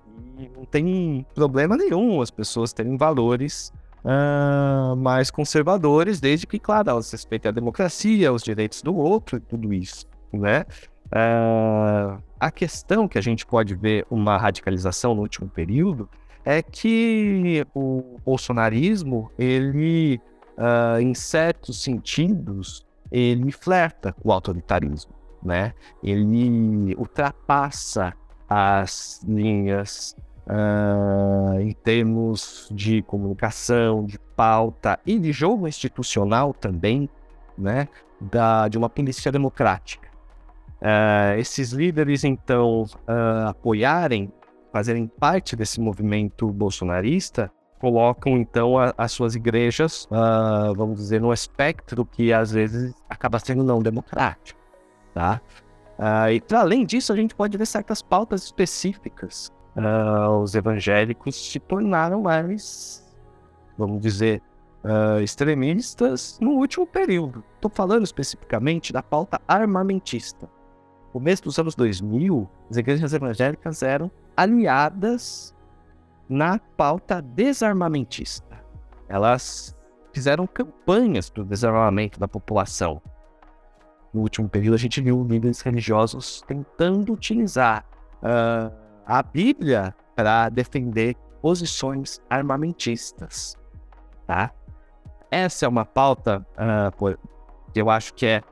não 0.55 0.63
tem 0.63 1.25
problema 1.35 1.75
nenhum 1.75 2.21
as 2.21 2.31
pessoas 2.31 2.71
terem 2.71 2.95
valores 2.95 3.73
uh, 4.05 4.95
mais 4.95 5.29
conservadores, 5.29 6.21
desde 6.21 6.47
que, 6.47 6.57
claro, 6.57 6.91
elas 6.91 7.11
respeitem 7.11 7.49
a 7.49 7.51
democracia, 7.51 8.31
os 8.31 8.41
direitos 8.41 8.81
do 8.81 8.95
outro 8.95 9.37
e 9.37 9.41
tudo 9.41 9.73
isso, 9.73 10.05
né? 10.31 10.65
Uh, 11.07 12.21
a 12.39 12.51
questão 12.51 13.05
que 13.05 13.17
a 13.17 13.21
gente 13.21 13.45
pode 13.45 13.75
ver 13.75 14.05
uma 14.09 14.37
radicalização 14.37 15.13
no 15.13 15.21
último 15.23 15.49
período 15.49 16.07
é 16.45 16.61
que 16.61 17.65
o 17.75 18.17
bolsonarismo, 18.23 19.29
ele, 19.37 20.21
uh, 20.59 20.99
em 20.99 21.13
certos 21.13 21.81
sentidos, 21.81 22.85
ele 23.11 23.51
flerta 23.51 24.13
com 24.13 24.29
o 24.29 24.31
autoritarismo, 24.31 25.13
né? 25.41 25.73
Ele 26.03 26.95
ultrapassa 26.95 28.13
as 28.47 29.23
linhas 29.27 30.15
uh, 30.49 31.59
em 31.59 31.71
termos 31.71 32.67
de 32.71 33.01
comunicação, 33.03 34.05
de 34.05 34.19
pauta 34.35 34.99
e 35.05 35.19
de 35.19 35.31
jogo 35.31 35.67
institucional 35.67 36.53
também, 36.53 37.09
né, 37.57 37.87
da, 38.19 38.67
de 38.67 38.77
uma 38.77 38.89
polícia 38.89 39.31
democrática. 39.31 40.09
Uh, 40.81 41.37
esses 41.37 41.71
líderes, 41.71 42.23
então, 42.23 42.83
uh, 42.83 43.49
apoiarem, 43.49 44.31
fazerem 44.71 45.07
parte 45.07 45.55
desse 45.55 45.79
movimento 45.79 46.47
bolsonarista, 46.47 47.51
colocam, 47.79 48.37
então, 48.37 48.77
a, 48.77 48.93
as 48.97 49.11
suas 49.11 49.35
igrejas, 49.35 50.05
uh, 50.05 50.73
vamos 50.75 50.97
dizer, 50.97 51.19
no 51.21 51.33
espectro 51.33 52.05
que, 52.05 52.31
às 52.31 52.51
vezes, 52.51 52.93
acaba 53.09 53.39
sendo 53.39 53.63
não 53.63 53.81
democrático, 53.81 54.59
tá? 55.13 55.41
e, 56.31 56.39
para 56.39 56.61
além 56.61 56.85
disso, 56.85 57.11
a 57.11 57.15
gente 57.15 57.35
pode 57.35 57.57
ver 57.57 57.65
certas 57.65 58.01
pautas 58.01 58.43
específicas 58.43 59.51
uh, 59.79 60.41
os 60.41 60.55
evangélicos 60.55 61.35
se 61.35 61.59
tornaram 61.59 62.21
mais, 62.21 63.03
vamos 63.77 64.01
dizer, 64.01 64.41
uh, 64.83 65.21
extremistas 65.21 66.37
no 66.41 66.51
último 66.51 66.85
período. 66.85 67.43
Estou 67.55 67.71
falando 67.71 68.03
especificamente 68.03 68.93
da 68.93 69.03
pauta 69.03 69.41
armamentista. 69.47 70.49
No 71.07 71.13
começo 71.13 71.43
dos 71.43 71.57
anos 71.57 71.75
2000, 71.75 72.49
as 72.69 72.77
igrejas 72.77 73.13
evangélicas 73.13 73.81
eram 73.81 74.11
aliadas 74.37 75.55
na 76.29 76.59
pauta 76.77 77.21
desarmamentista. 77.21 78.63
Elas 79.07 79.75
fizeram 80.13 80.45
campanhas 80.45 81.29
para 81.29 81.41
o 81.41 81.45
desarmamento 81.45 82.19
da 82.19 82.27
população. 82.27 83.01
No 84.13 84.21
último 84.21 84.47
período, 84.47 84.75
a 84.75 84.77
gente 84.77 85.01
viu 85.01 85.23
líderes 85.23 85.61
religiosos 85.61 86.43
tentando 86.47 87.13
utilizar 87.13 87.83
uh, 88.23 88.73
a 89.05 89.23
Bíblia 89.23 89.95
para 90.15 90.49
defender 90.49 91.15
posições 91.41 92.21
armamentistas, 92.29 93.57
tá? 94.27 94.51
Essa 95.31 95.65
é 95.65 95.69
uma 95.69 95.85
pauta 95.85 96.45
uh, 96.55 97.17
que 97.71 97.81
eu 97.81 97.89
acho 97.89 98.13
que 98.13 98.25
é 98.25 98.43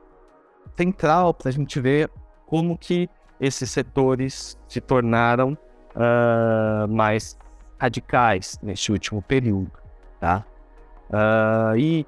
central 0.78 1.34
para 1.34 1.50
a 1.50 1.52
gente 1.52 1.80
ver 1.80 2.10
como 2.46 2.78
que 2.78 3.10
esses 3.40 3.70
setores 3.70 4.58
se 4.68 4.80
tornaram 4.80 5.58
uh, 5.96 6.88
mais 6.88 7.38
radicais 7.80 8.60
neste 8.62 8.92
último 8.92 9.22
período, 9.22 9.72
tá? 10.20 10.46
Uh, 11.10 11.78
e 11.78 12.06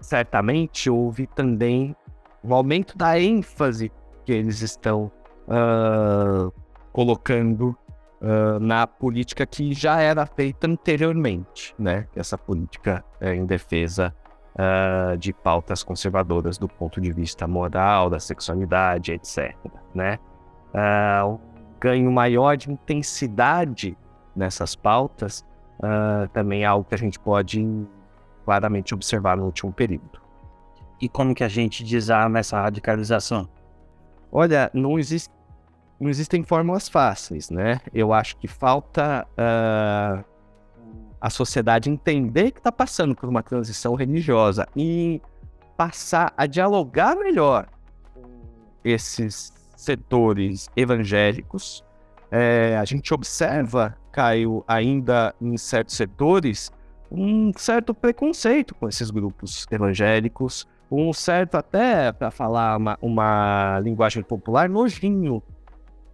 certamente 0.00 0.90
houve 0.90 1.26
também 1.28 1.94
um 2.42 2.54
aumento 2.54 2.96
da 2.96 3.18
ênfase 3.20 3.92
que 4.24 4.32
eles 4.32 4.60
estão 4.62 5.10
uh, 5.46 6.52
colocando 6.92 7.76
uh, 8.20 8.58
na 8.60 8.86
política 8.86 9.46
que 9.46 9.72
já 9.72 10.00
era 10.00 10.26
feita 10.26 10.66
anteriormente, 10.66 11.74
né? 11.78 12.06
Essa 12.16 12.36
política 12.36 13.04
é, 13.20 13.34
em 13.34 13.46
defesa 13.46 14.14
uh, 14.54 15.16
de 15.16 15.32
pautas 15.32 15.82
conservadoras 15.82 16.58
do 16.58 16.68
ponto 16.68 17.00
de 17.00 17.12
vista 17.12 17.46
moral, 17.46 18.10
da 18.10 18.18
sexualidade, 18.18 19.12
etc. 19.12 19.54
Né? 19.94 20.18
Ganho 21.80 22.10
maior 22.10 22.56
de 22.56 22.70
intensidade 22.70 23.96
nessas 24.34 24.74
pautas 24.74 25.44
também 26.32 26.62
é 26.62 26.66
algo 26.66 26.84
que 26.88 26.94
a 26.94 26.98
gente 26.98 27.18
pode 27.18 27.66
claramente 28.44 28.94
observar 28.94 29.36
no 29.36 29.44
último 29.44 29.72
período. 29.72 30.20
E 31.00 31.08
como 31.08 31.34
que 31.34 31.42
a 31.42 31.48
gente 31.48 31.82
desarma 31.82 32.38
essa 32.38 32.60
radicalização? 32.60 33.48
Olha, 34.30 34.70
não 34.72 34.98
existe 34.98 35.30
não 36.02 36.10
existem 36.10 36.42
fórmulas 36.42 36.88
fáceis, 36.88 37.48
né? 37.48 37.80
Eu 37.94 38.12
acho 38.12 38.36
que 38.36 38.48
falta 38.48 39.24
uh, 39.38 40.24
a 41.20 41.30
sociedade 41.30 41.88
entender 41.88 42.50
que 42.50 42.58
está 42.58 42.72
passando 42.72 43.14
por 43.14 43.28
uma 43.28 43.40
transição 43.40 43.94
religiosa 43.94 44.66
e 44.74 45.22
passar 45.76 46.34
a 46.36 46.44
dialogar 46.46 47.14
melhor 47.14 47.68
esses 48.84 49.52
setores 49.76 50.68
evangélicos. 50.74 51.84
É, 52.32 52.76
a 52.76 52.84
gente 52.84 53.14
observa, 53.14 53.96
Caio, 54.12 54.62
ainda 54.68 55.34
em 55.40 55.56
certos 55.56 55.96
setores, 55.96 56.70
um 57.10 57.50
certo 57.56 57.94
preconceito 57.94 58.74
com 58.74 58.88
esses 58.88 59.10
grupos 59.10 59.66
evangélicos, 59.70 60.66
um 60.90 61.12
certo, 61.12 61.56
até 61.56 62.12
para 62.12 62.30
falar 62.30 62.76
uma, 62.76 62.98
uma 63.00 63.80
linguagem 63.80 64.22
popular, 64.22 64.68
nojinho 64.68 65.42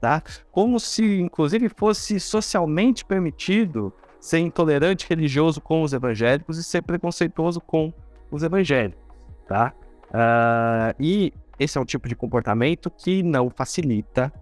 tá? 0.00 0.22
Como 0.50 0.78
se, 0.78 1.20
inclusive, 1.20 1.68
fosse 1.68 2.18
socialmente 2.18 3.04
permitido 3.04 3.92
ser 4.20 4.38
intolerante 4.38 5.06
religioso 5.08 5.60
com 5.60 5.82
os 5.82 5.92
evangélicos 5.92 6.58
e 6.58 6.64
ser 6.64 6.82
preconceituoso 6.82 7.60
com 7.60 7.92
os 8.30 8.42
evangélicos, 8.42 9.00
tá? 9.46 9.72
Uh, 10.08 10.94
e 10.98 11.32
esse 11.58 11.76
é 11.76 11.80
um 11.80 11.84
tipo 11.84 12.08
de 12.08 12.16
comportamento 12.16 12.90
que 12.90 13.22
não 13.22 13.50
facilita 13.50 14.32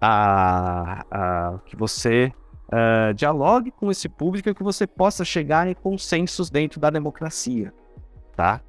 a, 0.00 1.04
a 1.10 1.58
que 1.64 1.76
você 1.76 2.32
uh, 2.68 3.14
dialogue 3.14 3.70
com 3.70 3.90
esse 3.90 4.08
público 4.08 4.54
que 4.54 4.62
você 4.62 4.86
possa 4.86 5.24
chegar 5.24 5.66
em 5.66 5.74
consensos 5.74 6.50
dentro 6.50 6.80
da 6.80 6.90
democracia, 6.90 7.72
tá? 8.34 8.60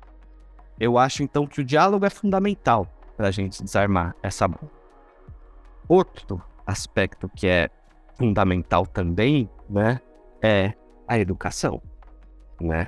Eu 0.79 0.97
acho 0.97 1.23
então 1.23 1.47
que 1.47 1.61
o 1.61 1.63
diálogo 1.63 2.05
é 2.05 2.09
fundamental 2.09 2.87
para 3.15 3.27
a 3.27 3.31
gente 3.31 3.63
desarmar 3.63 4.15
essa 4.21 4.47
bomba. 4.47 4.71
Outro 5.87 6.41
aspecto 6.65 7.29
que 7.29 7.47
é 7.47 7.69
fundamental 8.15 8.85
também, 8.85 9.49
né, 9.69 9.99
é 10.41 10.73
a 11.07 11.17
educação, 11.17 11.81
né? 12.59 12.87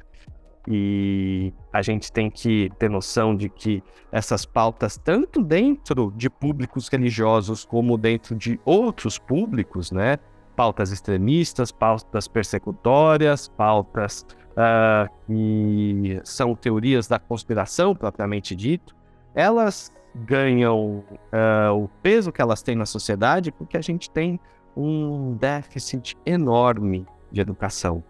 E 0.68 1.52
a 1.74 1.82
gente 1.82 2.12
tem 2.12 2.30
que 2.30 2.70
ter 2.78 2.90
noção 2.90 3.36
de 3.36 3.50
que 3.50 3.82
essas 4.12 4.46
pautas, 4.46 4.98
tanto 4.98 5.42
dentro 5.42 6.14
de 6.16 6.30
públicos 6.30 6.88
religiosos 6.90 7.66
como 7.66 7.98
dentro 7.98 8.36
de 8.36 8.60
outros 8.66 9.18
públicos, 9.18 9.92
né? 9.92 10.18
Pautas 10.60 10.92
extremistas, 10.92 11.72
pautas 11.72 12.28
persecutórias, 12.28 13.48
pautas 13.48 14.26
uh, 14.52 15.10
que 15.26 16.20
são 16.26 16.54
teorias 16.54 17.08
da 17.08 17.18
conspiração 17.18 17.96
propriamente 17.96 18.54
dito, 18.54 18.94
elas 19.34 19.90
ganham 20.14 21.06
uh, 21.32 21.74
o 21.74 21.88
peso 22.04 22.30
que 22.30 22.42
elas 22.42 22.62
têm 22.62 22.76
na 22.76 22.86
sociedade 22.86 23.54
porque 23.54 23.78
a 23.78 23.82
gente 23.82 24.12
tem 24.12 24.38
um 24.76 25.34
déficit 25.38 26.18
enorme 26.26 27.08
de 27.32 27.40
educação 27.40 28.04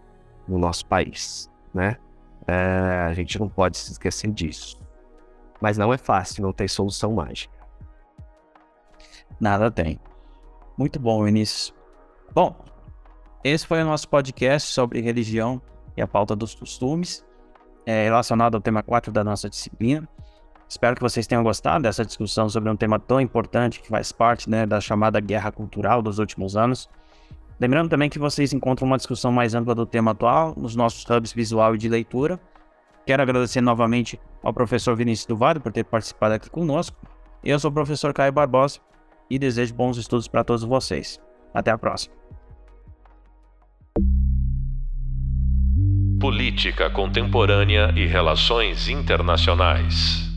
no 0.48 0.58
nosso 0.58 0.84
país, 0.86 1.48
né? 1.72 1.98
É, 2.48 3.06
a 3.08 3.14
gente 3.14 3.38
não 3.38 3.48
pode 3.48 3.78
se 3.78 3.92
esquecer 3.92 4.32
disso. 4.32 4.82
Mas 5.60 5.78
não 5.78 5.94
é 5.94 5.96
fácil, 5.96 6.42
não 6.42 6.52
tem 6.52 6.66
solução 6.66 7.12
mágica. 7.12 7.54
Nada 9.38 9.70
tem. 9.70 10.00
Muito 10.76 10.98
bom, 10.98 11.22
Vinícius. 11.22 11.78
Bom, 12.32 12.54
esse 13.42 13.66
foi 13.66 13.82
o 13.82 13.84
nosso 13.84 14.08
podcast 14.08 14.72
sobre 14.72 15.00
religião 15.00 15.60
e 15.96 16.02
a 16.02 16.06
pauta 16.06 16.36
dos 16.36 16.54
costumes, 16.54 17.26
é, 17.84 18.04
relacionado 18.04 18.54
ao 18.54 18.60
tema 18.60 18.84
4 18.84 19.12
da 19.12 19.24
nossa 19.24 19.50
disciplina. 19.50 20.08
Espero 20.68 20.94
que 20.94 21.02
vocês 21.02 21.26
tenham 21.26 21.42
gostado 21.42 21.82
dessa 21.82 22.04
discussão 22.04 22.48
sobre 22.48 22.70
um 22.70 22.76
tema 22.76 23.00
tão 23.00 23.20
importante 23.20 23.80
que 23.80 23.88
faz 23.88 24.12
parte 24.12 24.48
né, 24.48 24.64
da 24.64 24.80
chamada 24.80 25.18
guerra 25.18 25.50
cultural 25.50 26.00
dos 26.00 26.20
últimos 26.20 26.56
anos. 26.56 26.88
Lembrando 27.58 27.90
também 27.90 28.08
que 28.08 28.18
vocês 28.18 28.52
encontram 28.52 28.86
uma 28.86 28.96
discussão 28.96 29.32
mais 29.32 29.52
ampla 29.52 29.74
do 29.74 29.84
tema 29.84 30.12
atual 30.12 30.54
nos 30.56 30.76
nossos 30.76 31.04
hubs 31.10 31.32
visual 31.32 31.74
e 31.74 31.78
de 31.78 31.88
leitura. 31.88 32.38
Quero 33.04 33.22
agradecer 33.24 33.60
novamente 33.60 34.20
ao 34.40 34.54
professor 34.54 34.94
Vinícius 34.94 35.26
do 35.26 35.36
Vale 35.36 35.58
por 35.58 35.72
ter 35.72 35.84
participado 35.84 36.34
aqui 36.34 36.48
conosco. 36.48 36.96
Eu 37.42 37.58
sou 37.58 37.72
o 37.72 37.74
professor 37.74 38.14
Caio 38.14 38.32
Barbosa 38.32 38.78
e 39.28 39.36
desejo 39.36 39.74
bons 39.74 39.96
estudos 39.98 40.28
para 40.28 40.44
todos 40.44 40.62
vocês. 40.62 41.20
Até 41.52 41.70
a 41.70 41.78
próxima. 41.78 42.14
Política 46.20 46.90
Contemporânea 46.90 47.92
e 47.96 48.06
Relações 48.06 48.88
Internacionais. 48.88 50.29